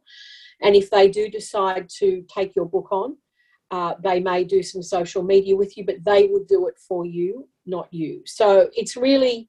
And 0.62 0.76
if 0.76 0.88
they 0.88 1.08
do 1.08 1.28
decide 1.28 1.88
to 1.98 2.24
take 2.32 2.54
your 2.54 2.66
book 2.66 2.88
on, 2.92 3.16
uh, 3.72 3.94
they 4.02 4.20
may 4.20 4.44
do 4.44 4.62
some 4.62 4.82
social 4.82 5.22
media 5.24 5.56
with 5.56 5.76
you, 5.76 5.84
but 5.84 5.96
they 6.04 6.28
would 6.28 6.46
do 6.46 6.68
it 6.68 6.78
for 6.78 7.04
you, 7.04 7.48
not 7.66 7.92
you. 7.92 8.22
So 8.24 8.70
it's 8.76 8.96
really, 8.96 9.48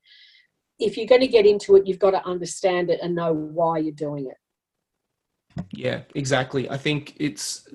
if 0.80 0.98
you're 0.98 1.06
going 1.06 1.22
to 1.22 1.28
get 1.28 1.46
into 1.46 1.76
it, 1.76 1.86
you've 1.86 2.00
got 2.00 2.12
to 2.12 2.26
understand 2.26 2.90
it 2.90 3.00
and 3.04 3.14
know 3.14 3.34
why 3.34 3.78
you're 3.78 3.94
doing 3.94 4.26
it. 4.26 5.64
Yeah, 5.72 6.02
exactly. 6.16 6.70
I 6.70 6.78
think 6.78 7.14
it's 7.18 7.70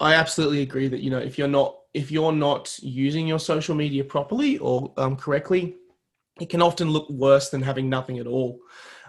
I 0.00 0.14
absolutely 0.14 0.62
agree 0.62 0.88
that 0.88 1.00
you 1.00 1.10
know 1.10 1.18
if 1.18 1.38
you're 1.38 1.48
not 1.48 1.76
if 1.92 2.10
you're 2.10 2.32
not 2.32 2.78
using 2.82 3.26
your 3.26 3.38
social 3.38 3.74
media 3.74 4.04
properly 4.04 4.58
or 4.58 4.92
um, 4.96 5.16
correctly, 5.16 5.76
it 6.40 6.48
can 6.48 6.62
often 6.62 6.90
look 6.90 7.08
worse 7.10 7.50
than 7.50 7.62
having 7.62 7.88
nothing 7.88 8.18
at 8.18 8.26
all. 8.26 8.60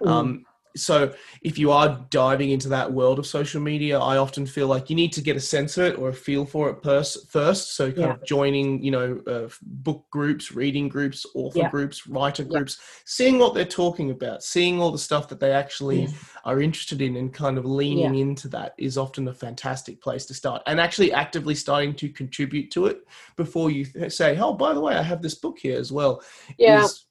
Mm. 0.01 0.09
Um, 0.09 0.45
so 0.75 1.13
if 1.41 1.57
you 1.57 1.71
are 1.71 2.05
diving 2.09 2.51
into 2.51 2.69
that 2.69 2.91
world 2.91 3.19
of 3.19 3.25
social 3.25 3.61
media 3.61 3.99
i 3.99 4.17
often 4.17 4.45
feel 4.45 4.67
like 4.67 4.89
you 4.89 4.95
need 4.95 5.11
to 5.11 5.21
get 5.21 5.35
a 5.35 5.39
sense 5.39 5.77
of 5.77 5.85
it 5.85 5.97
or 5.97 6.09
a 6.09 6.13
feel 6.13 6.45
for 6.45 6.69
it 6.69 6.81
pers- 6.81 7.27
first 7.29 7.75
so 7.75 7.87
kind 7.87 7.97
yeah. 7.99 8.13
of 8.13 8.23
joining 8.25 8.81
you 8.81 8.91
know 8.91 9.21
uh, 9.27 9.49
book 9.61 10.05
groups 10.09 10.51
reading 10.51 10.87
groups 10.87 11.25
author 11.35 11.59
yeah. 11.59 11.69
groups 11.69 12.07
writer 12.07 12.43
yeah. 12.43 12.49
groups 12.49 12.79
seeing 13.05 13.39
what 13.39 13.53
they're 13.53 13.65
talking 13.65 14.11
about 14.11 14.43
seeing 14.43 14.81
all 14.81 14.91
the 14.91 14.97
stuff 14.97 15.27
that 15.27 15.39
they 15.39 15.51
actually 15.51 16.07
are 16.45 16.61
interested 16.61 17.01
in 17.01 17.17
and 17.17 17.33
kind 17.33 17.57
of 17.57 17.65
leaning 17.65 18.15
into 18.15 18.47
that 18.47 18.73
is 18.77 18.97
often 18.97 19.27
a 19.27 19.33
fantastic 19.33 20.01
place 20.01 20.25
to 20.25 20.33
start 20.33 20.61
and 20.67 20.79
actually 20.79 21.11
actively 21.11 21.55
starting 21.55 21.93
to 21.93 22.09
contribute 22.09 22.71
to 22.71 22.85
it 22.85 23.01
before 23.35 23.69
you 23.69 23.85
th- 23.85 24.11
say 24.11 24.37
oh 24.39 24.53
by 24.53 24.73
the 24.73 24.79
way 24.79 24.95
i 24.95 25.01
have 25.01 25.21
this 25.21 25.35
book 25.35 25.57
here 25.59 25.77
as 25.77 25.91
well 25.91 26.21
yeah 26.57 26.83
is, 26.83 27.05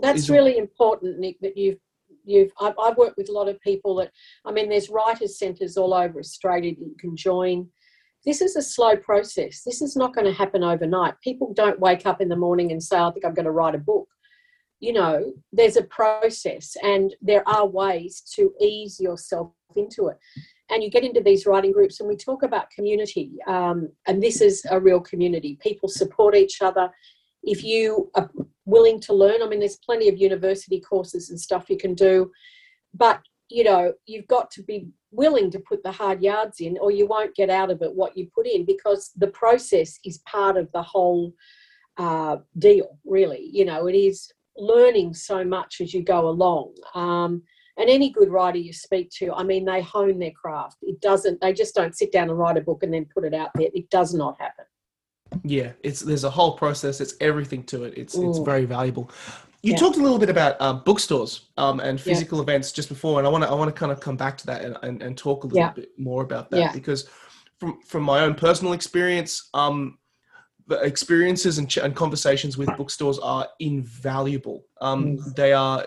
that's 0.00 0.20
is, 0.20 0.30
really 0.30 0.56
important 0.58 1.18
nick 1.18 1.38
that 1.40 1.56
you've 1.56 1.78
you've 2.24 2.50
I've, 2.60 2.74
I've, 2.82 2.96
worked 2.96 3.16
with 3.16 3.28
a 3.28 3.32
lot 3.32 3.48
of 3.48 3.60
people 3.60 3.94
that 3.96 4.10
I 4.44 4.52
mean 4.52 4.68
there's 4.68 4.90
writers 4.90 5.38
centres 5.38 5.76
all 5.76 5.94
over 5.94 6.18
Australia 6.18 6.74
that 6.74 6.86
you 6.86 6.96
can 6.98 7.16
join. 7.16 7.68
This 8.24 8.40
is 8.40 8.54
a 8.54 8.62
slow 8.62 8.96
process. 8.96 9.62
This 9.64 9.82
is 9.82 9.96
not 9.96 10.14
going 10.14 10.26
to 10.26 10.32
happen 10.32 10.62
overnight. 10.62 11.14
People 11.24 11.52
don't 11.54 11.80
wake 11.80 12.06
up 12.06 12.20
in 12.20 12.28
the 12.28 12.36
morning 12.36 12.70
and 12.70 12.80
say, 12.80 12.96
I 12.96 13.10
think 13.10 13.24
I'm 13.24 13.34
going 13.34 13.46
to 13.46 13.50
write 13.50 13.74
a 13.74 13.78
book. 13.78 14.06
You 14.78 14.92
know, 14.92 15.32
there's 15.52 15.76
a 15.76 15.84
process 15.84 16.76
and 16.84 17.14
there 17.20 17.46
are 17.48 17.66
ways 17.66 18.22
to 18.36 18.52
ease 18.60 19.00
yourself 19.00 19.50
into 19.76 20.08
it. 20.08 20.18
And 20.70 20.82
you 20.82 20.90
get 20.90 21.04
into 21.04 21.20
these 21.20 21.46
writing 21.46 21.72
groups, 21.72 22.00
and 22.00 22.08
we 22.08 22.16
talk 22.16 22.42
about 22.42 22.70
community. 22.70 23.32
Um, 23.46 23.90
and 24.06 24.22
this 24.22 24.40
is 24.40 24.64
a 24.70 24.80
real 24.80 25.00
community. 25.00 25.58
People 25.60 25.88
support 25.88 26.34
each 26.34 26.62
other 26.62 26.90
if 27.42 27.64
you 27.64 28.10
are 28.14 28.30
willing 28.64 29.00
to 29.00 29.14
learn, 29.14 29.42
I 29.42 29.48
mean, 29.48 29.60
there's 29.60 29.78
plenty 29.84 30.08
of 30.08 30.18
university 30.18 30.80
courses 30.80 31.30
and 31.30 31.40
stuff 31.40 31.68
you 31.68 31.76
can 31.76 31.94
do, 31.94 32.30
but 32.94 33.20
you 33.48 33.64
know, 33.64 33.92
you've 34.06 34.28
got 34.28 34.50
to 34.52 34.62
be 34.62 34.88
willing 35.10 35.50
to 35.50 35.58
put 35.60 35.82
the 35.82 35.92
hard 35.92 36.22
yards 36.22 36.60
in, 36.60 36.78
or 36.80 36.90
you 36.90 37.06
won't 37.06 37.34
get 37.34 37.50
out 37.50 37.70
of 37.70 37.82
it 37.82 37.94
what 37.94 38.16
you 38.16 38.26
put 38.34 38.46
in 38.46 38.64
because 38.64 39.10
the 39.16 39.26
process 39.28 39.98
is 40.04 40.18
part 40.26 40.56
of 40.56 40.70
the 40.72 40.82
whole 40.82 41.34
uh, 41.98 42.36
deal, 42.58 42.98
really. 43.04 43.50
You 43.52 43.66
know, 43.66 43.88
it 43.88 43.94
is 43.94 44.32
learning 44.56 45.12
so 45.12 45.44
much 45.44 45.80
as 45.82 45.92
you 45.92 46.02
go 46.02 46.28
along. 46.28 46.74
Um, 46.94 47.42
And 47.78 47.88
any 47.88 48.10
good 48.10 48.30
writer 48.30 48.58
you 48.58 48.72
speak 48.72 49.10
to, 49.18 49.32
I 49.32 49.42
mean, 49.42 49.64
they 49.64 49.80
hone 49.80 50.18
their 50.18 50.30
craft. 50.42 50.78
It 50.82 51.00
doesn't, 51.00 51.40
they 51.40 51.52
just 51.52 51.74
don't 51.74 51.96
sit 51.96 52.12
down 52.12 52.28
and 52.28 52.38
write 52.38 52.58
a 52.58 52.60
book 52.60 52.82
and 52.82 52.92
then 52.92 53.06
put 53.14 53.24
it 53.24 53.34
out 53.34 53.50
there. 53.54 53.70
It 53.74 53.88
does 53.90 54.12
not 54.14 54.40
happen. 54.40 54.66
Yeah, 55.44 55.72
it's 55.82 56.00
there's 56.00 56.24
a 56.24 56.30
whole 56.30 56.52
process. 56.56 57.00
It's 57.00 57.14
everything 57.20 57.62
to 57.64 57.84
it. 57.84 57.94
It's 57.96 58.14
it's 58.14 58.38
Mm. 58.38 58.44
very 58.44 58.64
valuable. 58.64 59.10
You 59.62 59.72
Yeah. 59.72 59.78
talked 59.78 59.96
a 59.96 60.02
little 60.02 60.18
bit 60.18 60.28
about 60.30 60.56
uh, 60.60 60.72
bookstores 60.72 61.48
um, 61.56 61.78
and 61.80 61.98
Yeah. 61.98 62.04
physical 62.04 62.40
events 62.40 62.72
just 62.72 62.88
before, 62.88 63.18
and 63.18 63.26
I 63.26 63.30
want 63.30 63.44
to 63.44 63.50
I 63.50 63.54
want 63.54 63.68
to 63.74 63.78
kind 63.78 63.92
of 63.92 64.00
come 64.00 64.16
back 64.16 64.36
to 64.38 64.46
that 64.46 64.64
and, 64.64 64.76
and, 64.82 65.02
and 65.02 65.16
talk 65.16 65.44
a 65.44 65.46
little 65.46 65.60
Yeah. 65.60 65.72
bit 65.72 65.90
more 65.98 66.22
about 66.22 66.50
that 66.50 66.58
Yeah. 66.58 66.72
because 66.72 67.06
from 67.60 67.80
from 67.82 68.02
my 68.02 68.20
own 68.20 68.34
personal 68.34 68.72
experience, 68.72 69.48
um, 69.54 69.98
experiences 70.80 71.58
and, 71.58 71.68
ch- 71.68 71.78
and 71.78 71.94
conversations 71.94 72.56
with 72.56 72.68
bookstores 72.76 73.18
are 73.18 73.48
invaluable. 73.58 74.64
Um, 74.80 75.02
Mm. 75.02 75.34
They 75.34 75.52
are 75.52 75.86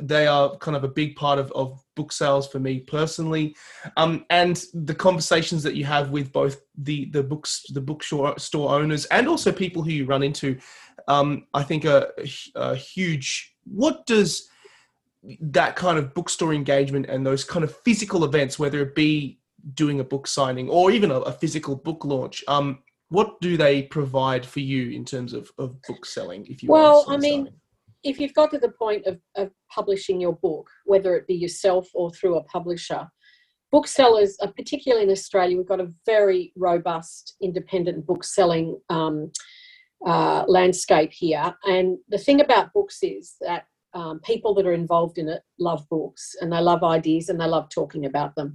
they 0.00 0.26
are 0.26 0.56
kind 0.58 0.76
of 0.76 0.84
a 0.84 0.88
big 0.88 1.16
part 1.16 1.38
of, 1.38 1.50
of 1.52 1.82
book 1.94 2.12
sales 2.12 2.48
for 2.48 2.58
me 2.58 2.80
personally, 2.80 3.54
um, 3.96 4.24
and 4.30 4.64
the 4.74 4.94
conversations 4.94 5.62
that 5.62 5.74
you 5.74 5.84
have 5.84 6.10
with 6.10 6.32
both 6.32 6.60
the 6.76 7.06
the 7.06 7.22
books 7.22 7.64
the 7.72 7.80
bookstore 7.80 8.38
store 8.38 8.74
owners 8.74 9.04
and 9.06 9.28
also 9.28 9.52
people 9.52 9.82
who 9.82 9.90
you 9.90 10.04
run 10.04 10.22
into, 10.22 10.58
um, 11.08 11.46
I 11.54 11.62
think 11.62 11.84
are 11.84 12.12
a 12.54 12.74
huge. 12.74 13.54
What 13.64 14.06
does 14.06 14.48
that 15.40 15.76
kind 15.76 15.98
of 15.98 16.14
bookstore 16.14 16.54
engagement 16.54 17.06
and 17.06 17.26
those 17.26 17.44
kind 17.44 17.64
of 17.64 17.76
physical 17.84 18.24
events, 18.24 18.58
whether 18.58 18.80
it 18.80 18.94
be 18.94 19.40
doing 19.74 20.00
a 20.00 20.04
book 20.04 20.26
signing 20.26 20.68
or 20.68 20.90
even 20.90 21.10
a, 21.10 21.20
a 21.20 21.32
physical 21.32 21.74
book 21.74 22.04
launch, 22.04 22.44
um, 22.46 22.78
what 23.08 23.40
do 23.40 23.56
they 23.56 23.82
provide 23.82 24.44
for 24.44 24.60
you 24.60 24.90
in 24.90 25.04
terms 25.04 25.32
of, 25.32 25.50
of 25.58 25.80
book 25.82 26.04
selling? 26.04 26.46
If 26.46 26.62
you 26.62 26.70
are 26.70 26.72
Well, 26.72 27.04
I 27.08 27.16
mean, 27.16 27.50
if 28.02 28.18
you've 28.18 28.34
got 28.34 28.50
to 28.52 28.58
the 28.58 28.70
point 28.70 29.06
of, 29.06 29.20
of 29.36 29.50
publishing 29.70 30.20
your 30.20 30.34
book, 30.34 30.68
whether 30.84 31.16
it 31.16 31.26
be 31.26 31.34
yourself 31.34 31.88
or 31.94 32.10
through 32.10 32.36
a 32.36 32.44
publisher, 32.44 33.08
booksellers, 33.72 34.36
uh, 34.42 34.48
particularly 34.48 35.04
in 35.04 35.10
Australia, 35.10 35.56
we've 35.56 35.66
got 35.66 35.80
a 35.80 35.92
very 36.04 36.52
robust 36.56 37.36
independent 37.42 38.06
book 38.06 38.24
selling 38.24 38.78
um, 38.90 39.30
uh, 40.06 40.44
landscape 40.46 41.12
here. 41.12 41.54
And 41.64 41.98
the 42.08 42.18
thing 42.18 42.40
about 42.40 42.72
books 42.72 42.98
is 43.02 43.34
that 43.40 43.66
um, 43.96 44.20
people 44.20 44.52
that 44.54 44.66
are 44.66 44.74
involved 44.74 45.16
in 45.16 45.28
it 45.28 45.42
love 45.58 45.88
books 45.88 46.36
and 46.40 46.52
they 46.52 46.60
love 46.60 46.84
ideas 46.84 47.30
and 47.30 47.40
they 47.40 47.46
love 47.46 47.70
talking 47.70 48.04
about 48.04 48.34
them. 48.34 48.54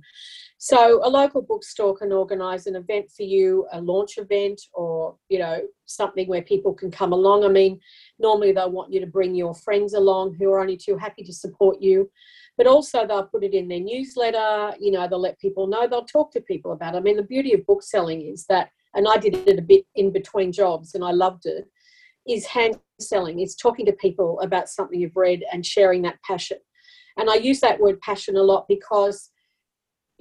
So 0.59 1.01
a 1.03 1.09
local 1.09 1.41
bookstore 1.41 1.97
can 1.97 2.11
organise 2.11 2.67
an 2.67 2.75
event 2.75 3.09
for 3.09 3.23
you, 3.23 3.65
a 3.73 3.81
launch 3.81 4.19
event, 4.19 4.61
or 4.73 5.15
you 5.29 5.39
know 5.39 5.61
something 5.87 6.27
where 6.27 6.43
people 6.43 6.75
can 6.75 6.91
come 6.91 7.11
along. 7.11 7.43
I 7.43 7.47
mean, 7.47 7.79
normally 8.19 8.51
they'll 8.51 8.69
want 8.69 8.93
you 8.93 8.99
to 8.99 9.07
bring 9.07 9.33
your 9.33 9.55
friends 9.55 9.95
along 9.95 10.35
who 10.35 10.51
are 10.51 10.59
only 10.59 10.77
too 10.77 10.95
happy 10.95 11.23
to 11.23 11.33
support 11.33 11.81
you, 11.81 12.11
but 12.55 12.67
also 12.67 13.07
they'll 13.07 13.25
put 13.25 13.43
it 13.43 13.55
in 13.55 13.67
their 13.67 13.79
newsletter. 13.79 14.75
You 14.79 14.91
know, 14.91 15.07
they'll 15.07 15.19
let 15.19 15.39
people 15.39 15.65
know. 15.65 15.87
They'll 15.87 16.05
talk 16.05 16.31
to 16.33 16.41
people 16.41 16.73
about 16.73 16.93
it. 16.93 16.99
I 16.99 17.01
mean, 17.01 17.17
the 17.17 17.23
beauty 17.23 17.53
of 17.53 17.65
book 17.65 17.81
selling 17.81 18.21
is 18.21 18.45
that, 18.45 18.69
and 18.93 19.07
I 19.07 19.17
did 19.17 19.35
it 19.47 19.57
a 19.57 19.63
bit 19.63 19.85
in 19.95 20.11
between 20.11 20.51
jobs, 20.51 20.93
and 20.93 21.03
I 21.03 21.09
loved 21.09 21.47
it. 21.47 21.67
Is 22.27 22.45
hand 22.45 22.77
selling. 22.99 23.39
is 23.39 23.55
talking 23.55 23.85
to 23.87 23.93
people 23.93 24.39
about 24.41 24.69
something 24.69 24.99
you've 24.99 25.15
read 25.15 25.43
and 25.51 25.65
sharing 25.65 26.03
that 26.03 26.21
passion. 26.21 26.57
And 27.17 27.29
I 27.29 27.35
use 27.35 27.59
that 27.61 27.79
word 27.79 27.99
passion 28.01 28.37
a 28.37 28.43
lot 28.43 28.67
because 28.67 29.31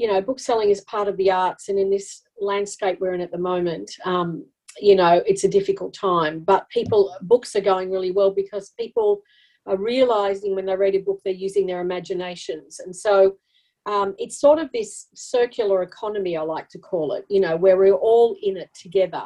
you 0.00 0.06
know, 0.06 0.22
book 0.22 0.40
selling 0.40 0.70
is 0.70 0.80
part 0.82 1.08
of 1.08 1.16
the 1.18 1.30
arts, 1.30 1.68
and 1.68 1.78
in 1.78 1.90
this 1.90 2.22
landscape 2.40 2.96
we're 3.00 3.12
in 3.12 3.20
at 3.20 3.30
the 3.30 3.36
moment, 3.36 3.90
um, 4.06 4.46
you 4.78 4.96
know, 4.96 5.22
it's 5.26 5.44
a 5.44 5.48
difficult 5.48 5.92
time. 5.92 6.40
But 6.40 6.66
people, 6.70 7.14
books 7.20 7.54
are 7.54 7.60
going 7.60 7.90
really 7.90 8.10
well 8.10 8.30
because 8.30 8.72
people 8.80 9.20
are 9.66 9.76
realizing 9.76 10.54
when 10.54 10.64
they 10.64 10.74
read 10.74 10.94
a 10.94 11.00
book, 11.00 11.20
they're 11.22 11.34
using 11.34 11.66
their 11.66 11.82
imaginations, 11.82 12.80
and 12.80 12.96
so 12.96 13.36
um, 13.84 14.14
it's 14.16 14.40
sort 14.40 14.58
of 14.58 14.70
this 14.72 15.08
circular 15.14 15.82
economy, 15.82 16.34
I 16.34 16.42
like 16.42 16.70
to 16.70 16.78
call 16.78 17.12
it. 17.12 17.26
You 17.28 17.40
know, 17.40 17.58
where 17.58 17.76
we're 17.76 17.92
all 17.92 18.36
in 18.42 18.56
it 18.56 18.70
together, 18.72 19.24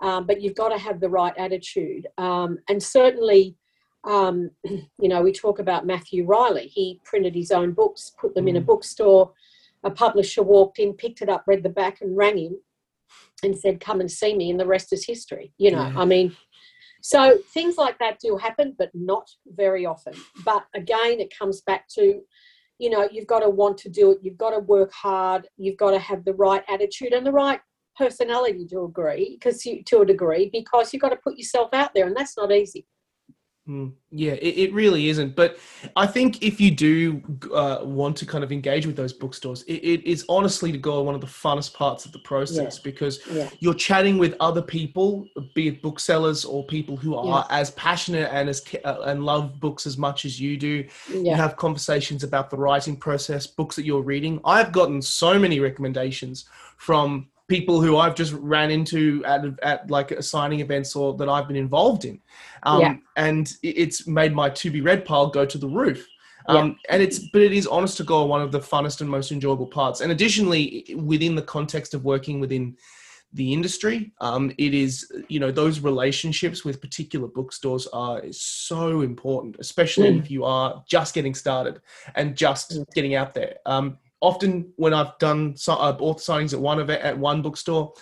um, 0.00 0.26
but 0.26 0.40
you've 0.40 0.54
got 0.54 0.68
to 0.70 0.78
have 0.78 1.00
the 1.00 1.08
right 1.08 1.34
attitude, 1.36 2.06
um, 2.18 2.58
and 2.68 2.82
certainly. 2.82 3.56
Um, 4.06 4.50
you 4.64 5.08
know, 5.08 5.22
we 5.22 5.32
talk 5.32 5.60
about 5.60 5.86
Matthew 5.86 6.26
Reilly. 6.26 6.66
He 6.66 7.00
printed 7.04 7.34
his 7.34 7.50
own 7.50 7.72
books, 7.72 8.12
put 8.20 8.34
them 8.34 8.48
in 8.48 8.56
a 8.56 8.60
Mm. 8.60 8.66
bookstore, 8.66 9.32
a 9.82 9.90
publisher 9.90 10.42
walked 10.42 10.78
in, 10.78 10.92
picked 10.92 11.22
it 11.22 11.30
up, 11.30 11.44
read 11.46 11.62
the 11.62 11.70
back, 11.70 12.02
and 12.02 12.14
rang 12.14 12.36
him 12.36 12.58
and 13.42 13.56
said, 13.56 13.80
Come 13.80 14.00
and 14.00 14.10
see 14.10 14.36
me, 14.36 14.50
and 14.50 14.60
the 14.60 14.66
rest 14.66 14.92
is 14.92 15.06
history. 15.06 15.54
You 15.56 15.70
know, 15.70 15.88
Yeah. 15.88 16.02
I 16.02 16.04
mean, 16.04 16.36
so 17.00 17.38
things 17.52 17.76
like 17.78 17.98
that 17.98 18.18
do 18.18 18.36
happen, 18.36 18.74
but 18.78 18.90
not 18.94 19.30
very 19.46 19.84
often. 19.86 20.14
But 20.44 20.66
again, 20.74 21.20
it 21.20 21.32
comes 21.38 21.60
back 21.62 21.88
to, 21.96 22.22
you 22.78 22.90
know, 22.90 23.08
you've 23.10 23.26
got 23.26 23.40
to 23.40 23.50
want 23.50 23.78
to 23.78 23.88
do 23.88 24.10
it, 24.12 24.18
you've 24.22 24.38
got 24.38 24.50
to 24.50 24.60
work 24.60 24.92
hard, 24.92 25.46
you've 25.56 25.76
got 25.76 25.90
to 25.90 25.98
have 25.98 26.24
the 26.24 26.34
right 26.34 26.64
attitude 26.68 27.12
and 27.12 27.26
the 27.26 27.32
right 27.32 27.60
personality 27.96 28.66
to 28.66 28.84
agree 28.84 29.36
because 29.38 29.64
you 29.64 29.82
to 29.84 30.00
a 30.00 30.06
degree 30.06 30.50
because 30.52 30.92
you've 30.92 31.02
got 31.02 31.10
to 31.10 31.16
put 31.16 31.36
yourself 31.36 31.72
out 31.72 31.92
there 31.94 32.06
and 32.06 32.16
that's 32.16 32.36
not 32.36 32.52
easy 32.52 32.86
Mm, 33.66 33.94
yeah, 34.10 34.32
it, 34.32 34.58
it 34.58 34.72
really 34.74 35.08
isn't. 35.08 35.34
But 35.34 35.56
I 35.96 36.06
think 36.06 36.42
if 36.42 36.60
you 36.60 36.70
do 36.70 37.22
uh, 37.54 37.78
want 37.82 38.14
to 38.18 38.26
kind 38.26 38.44
of 38.44 38.52
engage 38.52 38.86
with 38.86 38.94
those 38.94 39.14
bookstores, 39.14 39.62
it, 39.62 39.76
it 39.76 40.04
is 40.04 40.26
honestly 40.28 40.70
to 40.70 40.76
go 40.76 41.00
one 41.02 41.14
of 41.14 41.22
the 41.22 41.26
funnest 41.26 41.72
parts 41.72 42.04
of 42.04 42.12
the 42.12 42.18
process 42.20 42.78
because 42.78 43.20
yeah 43.30 43.48
you're 43.60 43.72
chatting 43.72 44.18
with 44.18 44.34
other 44.38 44.60
people, 44.60 45.26
be 45.54 45.68
it 45.68 45.80
booksellers 45.80 46.44
or 46.44 46.66
people 46.66 46.96
who 46.96 47.14
are 47.14 47.46
as 47.48 47.70
passionate 47.70 48.28
and 48.32 48.50
as 48.50 48.62
uh, 48.84 49.00
and 49.06 49.24
love 49.24 49.58
books 49.60 49.86
as 49.86 49.96
much 49.96 50.26
as 50.26 50.38
you 50.38 50.58
do. 50.58 50.84
You 51.10 51.34
have 51.34 51.56
conversations 51.56 52.22
about 52.22 52.50
the 52.50 52.58
writing 52.58 52.96
process, 52.96 53.46
books 53.46 53.76
that 53.76 53.86
you're 53.86 54.02
reading. 54.02 54.40
I've 54.44 54.72
gotten 54.72 55.00
so 55.00 55.38
many 55.38 55.58
recommendations 55.58 56.44
from 56.76 57.28
people 57.48 57.80
who 57.80 57.96
I've 57.98 58.14
just 58.14 58.32
ran 58.32 58.70
into 58.70 59.22
at, 59.26 59.44
at 59.62 59.90
like 59.90 60.22
signing 60.22 60.60
events 60.60 60.96
or 60.96 61.14
that 61.14 61.28
I've 61.28 61.46
been 61.46 61.56
involved 61.56 62.04
in. 62.04 62.20
Um, 62.62 62.80
Yeah. 62.80 62.96
And 63.16 63.52
it's 63.62 64.06
made 64.06 64.32
my 64.34 64.48
to 64.50 64.70
be 64.70 64.80
read 64.80 65.04
pile 65.04 65.28
go 65.28 65.44
to 65.44 65.58
the 65.58 65.68
roof. 65.68 66.06
Um, 66.48 66.76
And 66.90 67.02
it's, 67.02 67.18
but 67.32 67.42
it 67.42 67.52
is 67.52 67.66
honest 67.66 67.96
to 67.98 68.04
God, 68.04 68.28
one 68.28 68.42
of 68.42 68.52
the 68.52 68.60
funnest 68.60 69.00
and 69.00 69.08
most 69.10 69.32
enjoyable 69.32 69.66
parts. 69.66 70.00
And 70.00 70.12
additionally, 70.12 70.94
within 70.96 71.34
the 71.34 71.42
context 71.42 71.94
of 71.94 72.04
working 72.04 72.40
within 72.40 72.76
the 73.32 73.52
industry, 73.52 74.12
um, 74.20 74.52
it 74.58 74.74
is, 74.74 75.10
you 75.28 75.40
know, 75.40 75.50
those 75.50 75.80
relationships 75.80 76.64
with 76.64 76.80
particular 76.80 77.26
bookstores 77.26 77.86
are 77.88 78.22
so 78.30 79.00
important, 79.00 79.56
especially 79.58 80.08
Mm. 80.10 80.18
if 80.20 80.30
you 80.30 80.44
are 80.44 80.84
just 80.86 81.14
getting 81.14 81.34
started 81.34 81.80
and 82.14 82.36
just 82.36 82.72
Mm. 82.72 82.94
getting 82.94 83.14
out 83.16 83.34
there. 83.34 83.56
Um, 83.66 83.98
often 84.24 84.72
when 84.76 84.94
I've 84.94 85.16
done 85.18 85.54
uh, 85.68 85.72
author 85.72 86.32
signings 86.32 86.52
at 86.54 86.60
one 86.60 86.80
event 86.80 87.02
at 87.02 87.18
one 87.18 87.42
bookstore, 87.42 87.92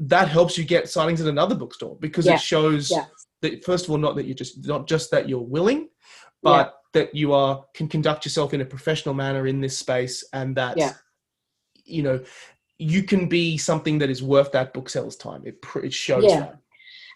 that 0.00 0.28
helps 0.28 0.58
you 0.58 0.64
get 0.64 0.84
signings 0.84 1.20
at 1.20 1.26
another 1.26 1.54
bookstore 1.54 1.96
because 2.00 2.26
Yeah. 2.26 2.34
it 2.34 2.40
shows 2.40 2.90
Yeah. 2.90 3.06
that 3.42 3.64
first 3.64 3.84
of 3.84 3.90
all, 3.90 3.98
not 3.98 4.16
that 4.16 4.26
you're 4.26 4.34
just 4.34 4.66
not 4.66 4.86
just 4.86 5.10
that 5.10 5.28
you're 5.28 5.40
willing, 5.56 5.88
but 6.42 6.74
that 6.92 7.14
you 7.14 7.32
are 7.32 7.64
can 7.74 7.88
conduct 7.88 8.24
yourself 8.24 8.52
in 8.54 8.60
a 8.60 8.64
professional 8.64 9.14
manner 9.14 9.46
in 9.46 9.60
this 9.60 9.76
space, 9.78 10.24
and 10.32 10.56
that 10.56 10.76
Yeah. 10.76 10.94
you 11.84 12.02
know 12.02 12.24
you 12.78 13.02
can 13.02 13.28
be 13.28 13.58
something 13.58 13.98
that 13.98 14.10
is 14.10 14.22
worth 14.22 14.52
that 14.52 14.72
bookseller's 14.72 15.16
time. 15.16 15.42
It 15.44 15.56
it 15.82 15.92
shows 15.92 16.24
Yeah. 16.24 16.40
that. 16.40 16.58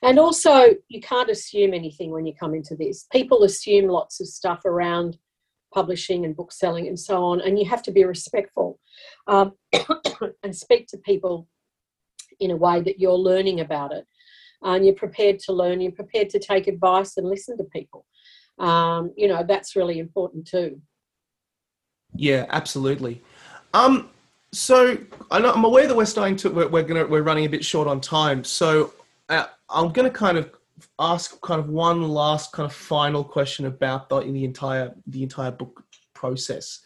And 0.04 0.18
also, 0.18 0.74
you 0.88 1.00
can't 1.00 1.30
assume 1.30 1.72
anything 1.72 2.10
when 2.10 2.26
you 2.26 2.34
come 2.34 2.54
into 2.54 2.74
this. 2.74 3.06
People 3.12 3.44
assume 3.44 3.86
lots 3.86 4.20
of 4.20 4.26
stuff 4.26 4.64
around 4.64 5.16
publishing 5.72 6.24
and 6.24 6.36
book 6.36 6.52
selling 6.52 6.88
and 6.88 6.98
so 6.98 7.24
on, 7.24 7.40
and 7.40 7.58
you 7.58 7.64
have 7.64 7.82
to 7.84 7.92
be 7.92 8.04
respectful 8.04 8.78
um, 9.26 9.52
and 10.42 10.54
speak 10.54 10.86
to 10.88 10.98
people 10.98 11.48
in 12.40 12.50
a 12.50 12.56
way 12.56 12.80
that 12.80 13.00
you're 13.00 13.14
learning 13.14 13.60
about 13.60 13.92
it. 13.92 14.06
And 14.62 14.84
you're 14.84 14.94
prepared 14.94 15.40
to 15.40 15.52
learn, 15.52 15.80
you're 15.80 15.92
prepared 15.92 16.30
to 16.30 16.38
take 16.38 16.68
advice 16.68 17.16
and 17.16 17.28
listen 17.28 17.56
to 17.58 17.64
people. 17.64 18.06
Um, 18.58 19.12
you 19.16 19.26
know, 19.26 19.44
that's 19.46 19.74
really 19.74 19.98
important 19.98 20.46
too. 20.46 20.80
Yeah, 22.14 22.46
absolutely. 22.50 23.22
Um, 23.74 24.10
so 24.52 24.98
I 25.30 25.38
I'm 25.38 25.64
aware 25.64 25.86
that 25.88 25.96
we're 25.96 26.04
starting 26.04 26.36
to 26.36 26.50
we're, 26.50 26.68
we're 26.68 26.82
gonna 26.82 27.06
we're 27.06 27.22
running 27.22 27.46
a 27.46 27.48
bit 27.48 27.64
short 27.64 27.88
on 27.88 28.00
time. 28.00 28.44
So 28.44 28.92
uh, 29.28 29.46
I'm 29.70 29.92
gonna 29.92 30.10
kind 30.10 30.36
of 30.36 30.50
ask 30.98 31.40
kind 31.42 31.60
of 31.60 31.68
one 31.68 32.02
last 32.08 32.52
kind 32.52 32.66
of 32.66 32.74
final 32.74 33.24
question 33.24 33.66
about 33.66 34.08
the 34.08 34.18
in 34.18 34.32
the 34.32 34.44
entire 34.44 34.94
the 35.06 35.22
entire 35.22 35.50
book 35.50 35.84
process, 36.14 36.80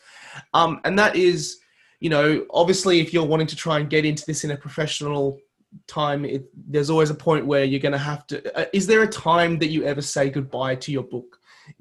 um, 0.54 0.80
and 0.84 0.98
that 0.98 1.16
is, 1.16 1.58
you 2.00 2.10
know, 2.10 2.46
obviously 2.50 3.00
if 3.00 3.12
you're 3.12 3.26
wanting 3.26 3.46
to 3.48 3.56
try 3.56 3.78
and 3.78 3.90
get 3.90 4.04
into 4.04 4.24
this 4.26 4.44
in 4.44 4.50
a 4.50 4.56
professional 4.56 5.38
time, 5.86 6.24
it, 6.24 6.44
there's 6.54 6.90
always 6.90 7.10
a 7.10 7.14
point 7.14 7.46
where 7.46 7.64
you're 7.64 7.80
gonna 7.80 7.98
have 7.98 8.26
to. 8.28 8.58
Uh, 8.58 8.66
is 8.72 8.86
there 8.86 9.02
a 9.02 9.08
time 9.08 9.58
that 9.58 9.68
you 9.68 9.84
ever 9.84 10.02
say 10.02 10.30
goodbye 10.30 10.76
to 10.76 10.92
your 10.92 11.02
book? 11.02 11.38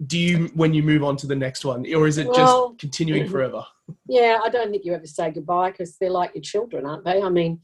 Do 0.08 0.18
you 0.18 0.50
when 0.56 0.74
you 0.74 0.84
move 0.84 1.04
on 1.04 1.16
to 1.18 1.28
the 1.28 1.36
next 1.36 1.64
one, 1.64 1.86
or 1.94 2.08
is 2.08 2.18
it 2.18 2.28
Well, 2.28 2.70
just 2.70 2.80
continuing 2.80 3.30
forever? 3.30 3.64
Yeah, 4.08 4.40
I 4.44 4.50
don't 4.50 4.72
think 4.72 4.84
you 4.84 4.94
ever 4.94 5.06
say 5.06 5.32
goodbye 5.32 5.72
because 5.72 5.98
they're 5.98 6.10
like 6.10 6.34
your 6.34 6.42
children, 6.42 6.86
aren't 6.86 7.06
they? 7.06 7.22
I 7.22 7.30
mean, 7.30 7.62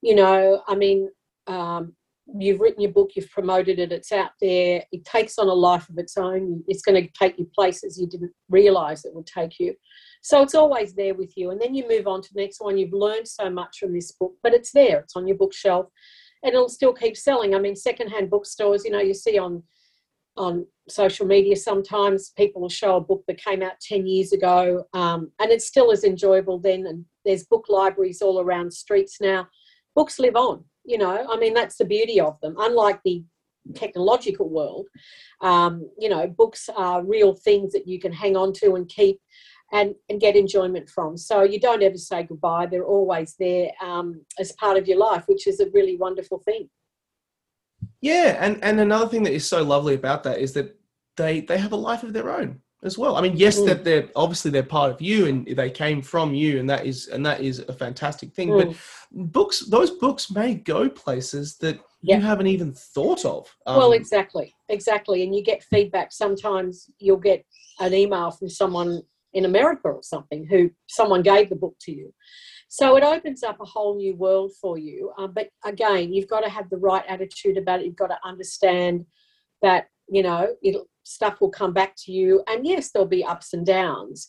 you 0.00 0.14
know, 0.14 0.62
I 0.68 0.76
mean, 0.76 1.10
um, 1.46 1.94
you've 2.38 2.60
written 2.60 2.82
your 2.82 2.92
book, 2.92 3.10
you've 3.14 3.30
promoted 3.30 3.78
it, 3.78 3.92
it's 3.92 4.12
out 4.12 4.30
there, 4.40 4.82
it 4.90 5.04
takes 5.04 5.38
on 5.38 5.48
a 5.48 5.54
life 5.54 5.88
of 5.88 5.98
its 5.98 6.16
own. 6.16 6.62
It's 6.66 6.82
going 6.82 7.02
to 7.02 7.10
take 7.12 7.38
you 7.38 7.48
places 7.54 7.98
you 7.98 8.06
didn't 8.06 8.32
realize 8.48 9.04
it 9.04 9.14
would 9.14 9.26
take 9.26 9.58
you. 9.60 9.74
So 10.22 10.42
it's 10.42 10.54
always 10.54 10.92
there 10.94 11.14
with 11.14 11.36
you. 11.36 11.50
And 11.50 11.60
then 11.60 11.74
you 11.74 11.88
move 11.88 12.06
on 12.06 12.22
to 12.22 12.34
the 12.34 12.42
next 12.42 12.60
one. 12.60 12.76
You've 12.76 12.92
learned 12.92 13.28
so 13.28 13.48
much 13.48 13.78
from 13.78 13.92
this 13.92 14.12
book, 14.12 14.32
but 14.42 14.54
it's 14.54 14.72
there, 14.72 15.00
it's 15.00 15.16
on 15.16 15.26
your 15.26 15.36
bookshelf, 15.36 15.86
and 16.42 16.52
it'll 16.52 16.68
still 16.68 16.92
keep 16.92 17.16
selling. 17.16 17.54
I 17.54 17.58
mean, 17.58 17.76
secondhand 17.76 18.30
bookstores, 18.30 18.84
you 18.84 18.90
know, 18.90 19.00
you 19.00 19.14
see 19.14 19.38
on 19.38 19.62
on 20.36 20.66
social 20.86 21.26
media 21.26 21.56
sometimes 21.56 22.30
people 22.36 22.60
will 22.60 22.68
show 22.68 22.96
a 22.96 23.00
book 23.00 23.24
that 23.26 23.42
came 23.42 23.62
out 23.62 23.80
10 23.80 24.06
years 24.06 24.32
ago 24.32 24.84
um, 24.92 25.30
and 25.40 25.50
it's 25.50 25.66
still 25.66 25.90
as 25.90 26.04
enjoyable 26.04 26.58
then 26.58 26.86
and 26.86 27.04
there's 27.24 27.46
book 27.46 27.64
libraries 27.68 28.20
all 28.20 28.38
around 28.38 28.70
streets 28.70 29.16
now 29.18 29.48
books 29.94 30.18
live 30.18 30.36
on 30.36 30.62
you 30.86 30.98
know 30.98 31.26
i 31.30 31.36
mean 31.36 31.54
that's 31.54 31.76
the 31.76 31.84
beauty 31.84 32.20
of 32.20 32.40
them. 32.40 32.54
Unlike 32.58 33.00
the 33.04 33.24
technological 33.74 34.48
world 34.48 34.86
um, 35.40 35.88
you 35.98 36.08
know 36.08 36.26
books 36.26 36.68
are 36.74 37.04
real 37.04 37.34
things 37.34 37.72
that 37.72 37.86
you 37.86 37.98
can 37.98 38.12
hang 38.12 38.36
on 38.36 38.52
to 38.54 38.74
and 38.76 38.88
keep 38.88 39.20
and, 39.72 39.96
and 40.08 40.20
get 40.20 40.36
enjoyment 40.36 40.88
from. 40.88 41.16
So 41.16 41.42
you 41.42 41.58
don't 41.58 41.82
ever 41.82 41.96
say 41.96 42.22
goodbye. 42.22 42.66
They're 42.66 42.84
always 42.84 43.34
there 43.36 43.72
um, 43.82 44.24
as 44.38 44.52
part 44.52 44.78
of 44.78 44.86
your 44.86 44.98
life 44.98 45.24
which 45.26 45.48
is 45.48 45.58
a 45.58 45.70
really 45.70 45.96
wonderful 45.96 46.38
thing. 46.38 46.70
Yeah 48.00 48.36
and 48.40 48.62
and 48.62 48.80
another 48.80 49.08
thing 49.08 49.24
that 49.24 49.32
is 49.32 49.48
so 49.48 49.62
lovely 49.62 49.94
about 49.94 50.22
that 50.24 50.38
is 50.38 50.52
that 50.52 50.78
they 51.16 51.40
they 51.40 51.58
have 51.58 51.72
a 51.72 51.76
life 51.76 52.02
of 52.02 52.12
their 52.12 52.30
own 52.30 52.60
as 52.82 52.98
well. 52.98 53.16
I 53.16 53.20
mean, 53.20 53.36
yes, 53.36 53.58
mm. 53.58 53.66
that 53.66 53.84
they're 53.84 54.08
obviously 54.14 54.50
they're 54.50 54.62
part 54.62 54.90
of 54.90 55.00
you 55.00 55.26
and 55.26 55.46
they 55.46 55.70
came 55.70 56.02
from 56.02 56.34
you, 56.34 56.58
and 56.58 56.68
that 56.68 56.86
is 56.86 57.08
and 57.08 57.24
that 57.26 57.40
is 57.40 57.60
a 57.60 57.72
fantastic 57.72 58.32
thing. 58.32 58.50
Mm. 58.50 58.76
But 59.12 59.32
books, 59.32 59.60
those 59.66 59.90
books 59.92 60.30
may 60.30 60.54
go 60.54 60.88
places 60.88 61.56
that 61.58 61.80
you 62.02 62.20
haven't 62.20 62.46
even 62.46 62.72
thought 62.72 63.24
of. 63.24 63.52
Um, 63.66 63.78
well, 63.78 63.92
exactly, 63.92 64.54
exactly, 64.68 65.22
and 65.22 65.34
you 65.34 65.42
get 65.42 65.64
feedback. 65.64 66.12
Sometimes 66.12 66.90
you'll 66.98 67.16
get 67.16 67.44
an 67.80 67.94
email 67.94 68.30
from 68.30 68.48
someone 68.48 69.02
in 69.32 69.44
America 69.44 69.88
or 69.88 70.02
something 70.02 70.46
who 70.46 70.70
someone 70.86 71.22
gave 71.22 71.50
the 71.50 71.56
book 71.56 71.74
to 71.80 71.92
you. 71.92 72.12
So 72.68 72.96
it 72.96 73.04
opens 73.04 73.42
up 73.42 73.60
a 73.60 73.64
whole 73.64 73.96
new 73.96 74.16
world 74.16 74.52
for 74.60 74.76
you. 74.76 75.12
Um, 75.18 75.32
but 75.32 75.48
again, 75.64 76.12
you've 76.12 76.28
got 76.28 76.40
to 76.40 76.48
have 76.48 76.68
the 76.68 76.78
right 76.78 77.04
attitude 77.08 77.56
about 77.56 77.80
it. 77.80 77.86
You've 77.86 77.96
got 77.96 78.08
to 78.08 78.18
understand 78.24 79.06
that 79.62 79.86
you 80.08 80.22
know 80.22 80.54
it'll 80.62 80.88
stuff 81.06 81.40
will 81.40 81.50
come 81.50 81.72
back 81.72 81.94
to 81.96 82.12
you. 82.12 82.42
And 82.48 82.66
yes, 82.66 82.90
there'll 82.90 83.08
be 83.08 83.24
ups 83.24 83.52
and 83.52 83.64
downs. 83.64 84.28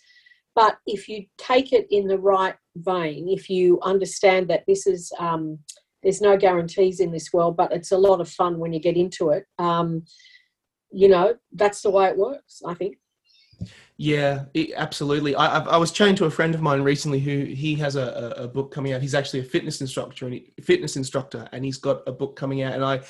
But 0.55 0.77
if 0.85 1.07
you 1.07 1.25
take 1.37 1.73
it 1.73 1.87
in 1.91 2.07
the 2.07 2.17
right 2.17 2.55
vein, 2.77 3.27
if 3.29 3.49
you 3.49 3.79
understand 3.81 4.49
that 4.49 4.63
this 4.67 4.87
is, 4.87 5.11
um, 5.19 5.59
there's 6.01 6.21
no 6.21 6.37
guarantees 6.37 6.99
in 6.99 7.11
this 7.11 7.31
world, 7.33 7.57
but 7.57 7.71
it's 7.71 7.91
a 7.91 7.97
lot 7.97 8.21
of 8.21 8.29
fun 8.29 8.57
when 8.57 8.73
you 8.73 8.79
get 8.79 8.97
into 8.97 9.29
it, 9.29 9.45
um, 9.59 10.03
you 10.91 11.09
know, 11.09 11.35
that's 11.51 11.81
the 11.81 11.89
way 11.89 12.07
it 12.07 12.17
works, 12.17 12.61
I 12.65 12.73
think. 12.73 12.97
Yeah, 13.97 14.45
it, 14.53 14.73
absolutely. 14.75 15.35
I, 15.35 15.59
I, 15.59 15.77
was 15.77 15.91
chatting 15.91 16.15
to 16.17 16.25
a 16.25 16.29
friend 16.29 16.53
of 16.53 16.61
mine 16.61 16.83
recently 16.83 17.19
who 17.19 17.45
he 17.45 17.73
has 17.75 17.95
a, 17.95 18.33
a 18.37 18.47
book 18.47 18.71
coming 18.71 18.93
out. 18.93 19.01
He's 19.01 19.15
actually 19.15 19.39
a 19.39 19.43
fitness 19.43 19.81
instructor 19.81 20.25
and 20.25 20.35
he, 20.35 20.53
fitness 20.61 20.95
instructor, 20.95 21.49
and 21.51 21.65
he's 21.65 21.77
got 21.77 22.03
a 22.07 22.11
book 22.11 22.35
coming 22.35 22.61
out. 22.61 22.73
And 22.73 22.85
I 22.85 23.01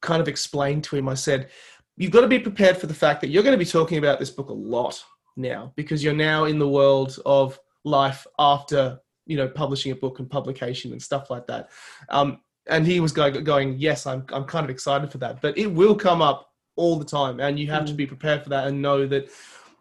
kind 0.00 0.20
of 0.22 0.28
explained 0.28 0.84
to 0.84 0.96
him. 0.96 1.08
I 1.08 1.14
said, 1.14 1.48
you've 1.96 2.10
got 2.10 2.22
to 2.22 2.28
be 2.28 2.38
prepared 2.38 2.76
for 2.76 2.86
the 2.86 2.94
fact 2.94 3.20
that 3.20 3.28
you're 3.28 3.42
going 3.42 3.58
to 3.58 3.64
be 3.64 3.70
talking 3.70 3.98
about 3.98 4.18
this 4.18 4.30
book 4.30 4.48
a 4.48 4.52
lot 4.52 5.02
now 5.36 5.72
because 5.76 6.02
you're 6.02 6.12
now 6.12 6.44
in 6.44 6.58
the 6.58 6.68
world 6.68 7.18
of 7.24 7.58
life 7.84 8.26
after 8.38 8.98
you 9.26 9.36
know 9.36 9.48
publishing 9.48 9.92
a 9.92 9.94
book 9.94 10.18
and 10.18 10.30
publication 10.30 10.92
and 10.92 11.02
stuff 11.02 11.30
like 11.30 11.46
that 11.46 11.70
um, 12.10 12.40
and 12.68 12.86
he 12.86 13.00
was 13.00 13.12
going, 13.12 13.42
going 13.44 13.78
yes 13.78 14.06
I'm, 14.06 14.24
I'm 14.30 14.44
kind 14.44 14.64
of 14.64 14.70
excited 14.70 15.10
for 15.10 15.18
that 15.18 15.40
but 15.40 15.56
it 15.56 15.66
will 15.66 15.94
come 15.94 16.22
up 16.22 16.50
all 16.76 16.96
the 16.96 17.04
time 17.04 17.40
and 17.40 17.58
you 17.58 17.70
have 17.70 17.84
mm. 17.84 17.88
to 17.88 17.94
be 17.94 18.06
prepared 18.06 18.42
for 18.42 18.48
that 18.50 18.66
and 18.66 18.80
know 18.80 19.06
that 19.06 19.30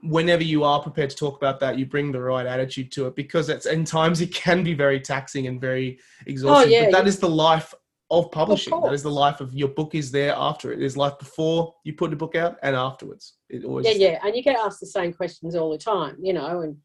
whenever 0.03 0.43
you 0.43 0.63
are 0.63 0.81
prepared 0.81 1.09
to 1.11 1.15
talk 1.15 1.37
about 1.37 1.59
that 1.59 1.77
you 1.77 1.85
bring 1.85 2.11
the 2.11 2.19
right 2.19 2.47
attitude 2.47 2.91
to 2.91 3.07
it 3.07 3.15
because 3.15 3.49
it's 3.49 3.65
in 3.65 3.85
times 3.85 4.19
it 4.19 4.33
can 4.33 4.63
be 4.63 4.73
very 4.73 4.99
taxing 4.99 5.47
and 5.47 5.61
very 5.61 5.99
exhausting 6.25 6.73
oh, 6.73 6.75
yeah, 6.75 6.85
but 6.85 6.91
that 6.91 7.03
yeah. 7.03 7.09
is 7.09 7.19
the 7.19 7.29
life 7.29 7.73
of 8.11 8.29
publishing. 8.29 8.73
Of 8.73 8.83
that 8.83 8.93
is 8.93 9.03
the 9.03 9.09
life 9.09 9.39
of 9.39 9.53
your 9.53 9.69
book 9.69 9.95
is 9.95 10.11
there 10.11 10.35
after 10.37 10.71
it. 10.71 10.79
There's 10.79 10.97
life 10.97 11.17
before 11.17 11.73
you 11.85 11.93
put 11.93 12.09
the 12.09 12.17
book 12.17 12.35
out 12.35 12.57
and 12.61 12.75
afterwards. 12.75 13.37
It 13.49 13.63
always 13.63 13.85
Yeah, 13.85 13.93
yeah. 13.93 14.19
And 14.23 14.35
you 14.35 14.43
get 14.43 14.59
asked 14.59 14.81
the 14.81 14.85
same 14.85 15.13
questions 15.13 15.55
all 15.55 15.71
the 15.71 15.77
time, 15.77 16.17
you 16.21 16.33
know, 16.33 16.61
and 16.61 16.75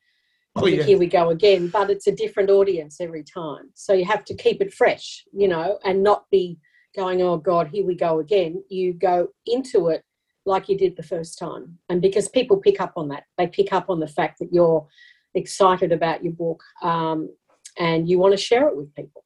oh, 0.54 0.66
yeah. 0.66 0.84
here 0.84 0.98
we 0.98 1.08
go 1.08 1.30
again. 1.30 1.66
But 1.66 1.90
it's 1.90 2.06
a 2.06 2.12
different 2.12 2.48
audience 2.48 3.00
every 3.00 3.24
time. 3.24 3.70
So 3.74 3.92
you 3.92 4.04
have 4.04 4.24
to 4.26 4.34
keep 4.34 4.62
it 4.62 4.72
fresh, 4.72 5.24
you 5.32 5.48
know, 5.48 5.78
and 5.84 6.02
not 6.02 6.24
be 6.30 6.58
going, 6.94 7.20
oh 7.22 7.38
God, 7.38 7.68
here 7.68 7.84
we 7.84 7.96
go 7.96 8.20
again. 8.20 8.62
You 8.70 8.94
go 8.94 9.28
into 9.46 9.88
it 9.88 10.04
like 10.46 10.68
you 10.68 10.78
did 10.78 10.96
the 10.96 11.02
first 11.02 11.38
time. 11.40 11.76
And 11.88 12.00
because 12.00 12.28
people 12.28 12.58
pick 12.58 12.80
up 12.80 12.92
on 12.96 13.08
that, 13.08 13.24
they 13.36 13.48
pick 13.48 13.72
up 13.72 13.90
on 13.90 13.98
the 13.98 14.06
fact 14.06 14.38
that 14.38 14.52
you're 14.52 14.86
excited 15.34 15.90
about 15.90 16.22
your 16.22 16.34
book 16.34 16.62
um, 16.82 17.28
and 17.78 18.08
you 18.08 18.20
want 18.20 18.32
to 18.32 18.38
share 18.38 18.68
it 18.68 18.76
with 18.76 18.94
people. 18.94 19.24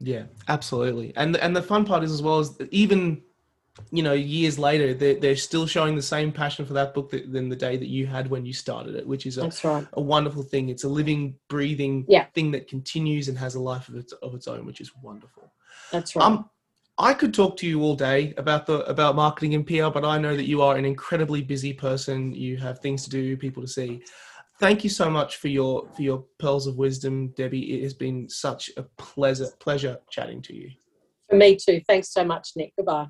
Yeah, 0.00 0.24
absolutely. 0.46 1.12
And 1.16 1.36
and 1.36 1.54
the 1.54 1.62
fun 1.62 1.84
part 1.84 2.04
is 2.04 2.12
as 2.12 2.22
well 2.22 2.38
as 2.38 2.56
even 2.70 3.22
you 3.90 4.02
know 4.02 4.12
years 4.12 4.58
later 4.58 4.92
they're, 4.92 5.14
they're 5.14 5.36
still 5.36 5.66
showing 5.66 5.94
the 5.94 6.02
same 6.02 6.32
passion 6.32 6.66
for 6.66 6.72
that 6.72 6.94
book 6.94 7.10
that, 7.10 7.32
than 7.32 7.48
the 7.48 7.56
day 7.56 7.76
that 7.76 7.86
you 7.86 8.06
had 8.06 8.28
when 8.28 8.44
you 8.44 8.52
started 8.52 8.96
it 8.96 9.06
which 9.06 9.24
is 9.24 9.38
a, 9.38 9.50
right. 9.62 9.86
a 9.92 10.00
wonderful 10.00 10.42
thing 10.42 10.68
it's 10.68 10.82
a 10.82 10.88
living 10.88 11.36
breathing 11.48 12.04
yeah. 12.08 12.24
thing 12.34 12.50
that 12.50 12.66
continues 12.66 13.28
and 13.28 13.38
has 13.38 13.54
a 13.54 13.60
life 13.60 13.88
of 13.88 13.94
its 13.94 14.12
of 14.14 14.34
its 14.34 14.48
own 14.48 14.66
which 14.66 14.80
is 14.80 14.90
wonderful 15.00 15.52
that's 15.92 16.16
right 16.16 16.24
um, 16.24 16.50
I 17.00 17.14
could 17.14 17.32
talk 17.32 17.56
to 17.58 17.66
you 17.68 17.80
all 17.82 17.94
day 17.94 18.34
about 18.36 18.66
the 18.66 18.80
about 18.90 19.14
marketing 19.14 19.54
and 19.54 19.64
PR, 19.64 19.88
but 19.88 20.04
I 20.04 20.18
know 20.18 20.34
that 20.34 20.48
you 20.48 20.62
are 20.62 20.76
an 20.76 20.84
incredibly 20.84 21.42
busy 21.42 21.72
person. 21.72 22.34
You 22.34 22.56
have 22.56 22.80
things 22.80 23.04
to 23.04 23.10
do, 23.10 23.36
people 23.36 23.62
to 23.62 23.68
see 23.68 24.02
thank 24.58 24.84
you 24.84 24.90
so 24.90 25.10
much 25.10 25.36
for 25.36 25.48
your 25.48 25.88
for 25.94 26.02
your 26.02 26.24
pearls 26.38 26.66
of 26.66 26.76
wisdom, 26.76 27.28
Debbie. 27.36 27.74
It 27.74 27.82
has 27.82 27.94
been 27.94 28.28
such 28.28 28.70
a 28.76 28.82
pleasure 28.82 29.48
pleasure 29.58 29.98
chatting 30.10 30.42
to 30.42 30.54
you. 30.54 30.70
For 31.28 31.36
me 31.36 31.56
too. 31.56 31.80
Thanks 31.86 32.10
so 32.10 32.24
much, 32.24 32.52
Nick. 32.56 32.74
Goodbye. 32.76 33.08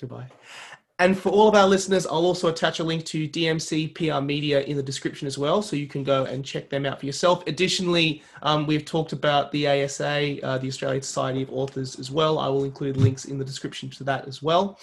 Goodbye. 0.00 0.28
And 1.00 1.18
for 1.18 1.30
all 1.30 1.48
of 1.48 1.56
our 1.56 1.66
listeners, 1.66 2.06
I'll 2.06 2.24
also 2.24 2.48
attach 2.48 2.78
a 2.78 2.84
link 2.84 3.04
to 3.06 3.28
DMC 3.28 3.94
PR 3.96 4.24
Media 4.24 4.60
in 4.60 4.76
the 4.76 4.82
description 4.82 5.26
as 5.26 5.36
well, 5.36 5.60
so 5.60 5.74
you 5.74 5.88
can 5.88 6.04
go 6.04 6.24
and 6.24 6.44
check 6.44 6.70
them 6.70 6.86
out 6.86 7.00
for 7.00 7.06
yourself. 7.06 7.44
Additionally, 7.48 8.22
um, 8.42 8.64
we've 8.64 8.84
talked 8.84 9.12
about 9.12 9.50
the 9.50 9.66
ASA, 9.66 10.40
uh, 10.44 10.58
the 10.58 10.68
Australian 10.68 11.02
Society 11.02 11.42
of 11.42 11.50
Authors, 11.50 11.98
as 11.98 12.12
well. 12.12 12.38
I 12.38 12.46
will 12.46 12.62
include 12.62 12.96
links 12.96 13.24
in 13.24 13.38
the 13.38 13.44
description 13.44 13.90
to 13.90 14.04
that 14.04 14.28
as 14.28 14.40
well. 14.40 14.78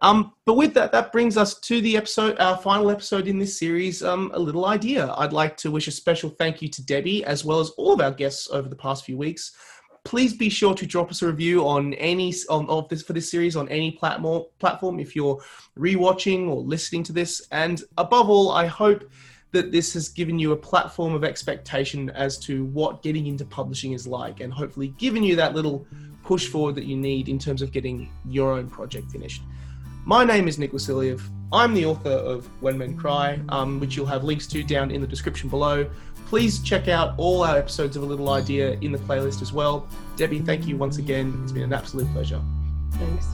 Um, 0.00 0.32
but 0.44 0.54
with 0.54 0.74
that, 0.74 0.92
that 0.92 1.12
brings 1.12 1.36
us 1.36 1.58
to 1.60 1.80
the 1.80 1.96
episode, 1.96 2.38
our 2.38 2.56
final 2.56 2.90
episode 2.90 3.26
in 3.26 3.38
this 3.38 3.58
series, 3.58 4.02
um, 4.02 4.30
a 4.32 4.38
little 4.38 4.66
idea. 4.66 5.12
I'd 5.16 5.32
like 5.32 5.56
to 5.58 5.70
wish 5.70 5.88
a 5.88 5.90
special 5.90 6.30
thank 6.30 6.62
you 6.62 6.68
to 6.68 6.84
Debbie, 6.84 7.24
as 7.24 7.44
well 7.44 7.58
as 7.60 7.70
all 7.70 7.92
of 7.94 8.00
our 8.00 8.12
guests 8.12 8.48
over 8.50 8.68
the 8.68 8.76
past 8.76 9.04
few 9.04 9.16
weeks. 9.16 9.56
Please 10.04 10.32
be 10.32 10.48
sure 10.48 10.74
to 10.74 10.86
drop 10.86 11.10
us 11.10 11.22
a 11.22 11.26
review 11.26 11.66
on 11.66 11.94
any 11.94 12.32
on 12.48 12.66
of 12.70 12.88
this 12.88 13.02
for 13.02 13.12
this 13.12 13.30
series 13.30 13.56
on 13.56 13.68
any 13.68 13.90
platform 13.90 14.44
platform 14.58 15.00
if 15.00 15.14
you're 15.14 15.38
rewatching 15.76 16.48
or 16.48 16.62
listening 16.62 17.02
to 17.02 17.12
this. 17.12 17.46
And 17.50 17.82
above 17.98 18.30
all, 18.30 18.52
I 18.52 18.66
hope 18.66 19.04
that 19.50 19.72
this 19.72 19.92
has 19.94 20.08
given 20.08 20.38
you 20.38 20.52
a 20.52 20.56
platform 20.56 21.14
of 21.14 21.24
expectation 21.24 22.10
as 22.10 22.38
to 22.38 22.66
what 22.66 23.02
getting 23.02 23.26
into 23.26 23.44
publishing 23.44 23.92
is 23.92 24.06
like, 24.06 24.40
and 24.40 24.52
hopefully 24.52 24.94
given 24.98 25.22
you 25.22 25.34
that 25.36 25.54
little 25.54 25.86
push 26.22 26.46
forward 26.46 26.74
that 26.76 26.84
you 26.84 26.96
need 26.96 27.28
in 27.28 27.38
terms 27.38 27.62
of 27.62 27.72
getting 27.72 28.10
your 28.26 28.52
own 28.52 28.68
project 28.68 29.10
finished. 29.10 29.42
My 30.08 30.24
name 30.24 30.48
is 30.48 30.58
Nick 30.58 30.72
Wasiliev. 30.72 31.20
I'm 31.52 31.74
the 31.74 31.84
author 31.84 32.08
of 32.08 32.46
When 32.62 32.78
Men 32.78 32.96
Cry, 32.96 33.38
um, 33.50 33.78
which 33.78 33.94
you'll 33.94 34.06
have 34.06 34.24
links 34.24 34.46
to 34.46 34.62
down 34.62 34.90
in 34.90 35.02
the 35.02 35.06
description 35.06 35.50
below. 35.50 35.86
Please 36.28 36.60
check 36.60 36.88
out 36.88 37.12
all 37.18 37.44
our 37.44 37.58
episodes 37.58 37.94
of 37.94 38.02
A 38.02 38.06
Little 38.06 38.30
Idea 38.30 38.78
in 38.80 38.90
the 38.90 38.96
playlist 39.00 39.42
as 39.42 39.52
well. 39.52 39.86
Debbie, 40.16 40.38
thank 40.38 40.66
you 40.66 40.78
once 40.78 40.96
again. 40.96 41.38
It's 41.42 41.52
been 41.52 41.64
an 41.64 41.74
absolute 41.74 42.10
pleasure. 42.14 42.40
Thanks. 42.92 43.26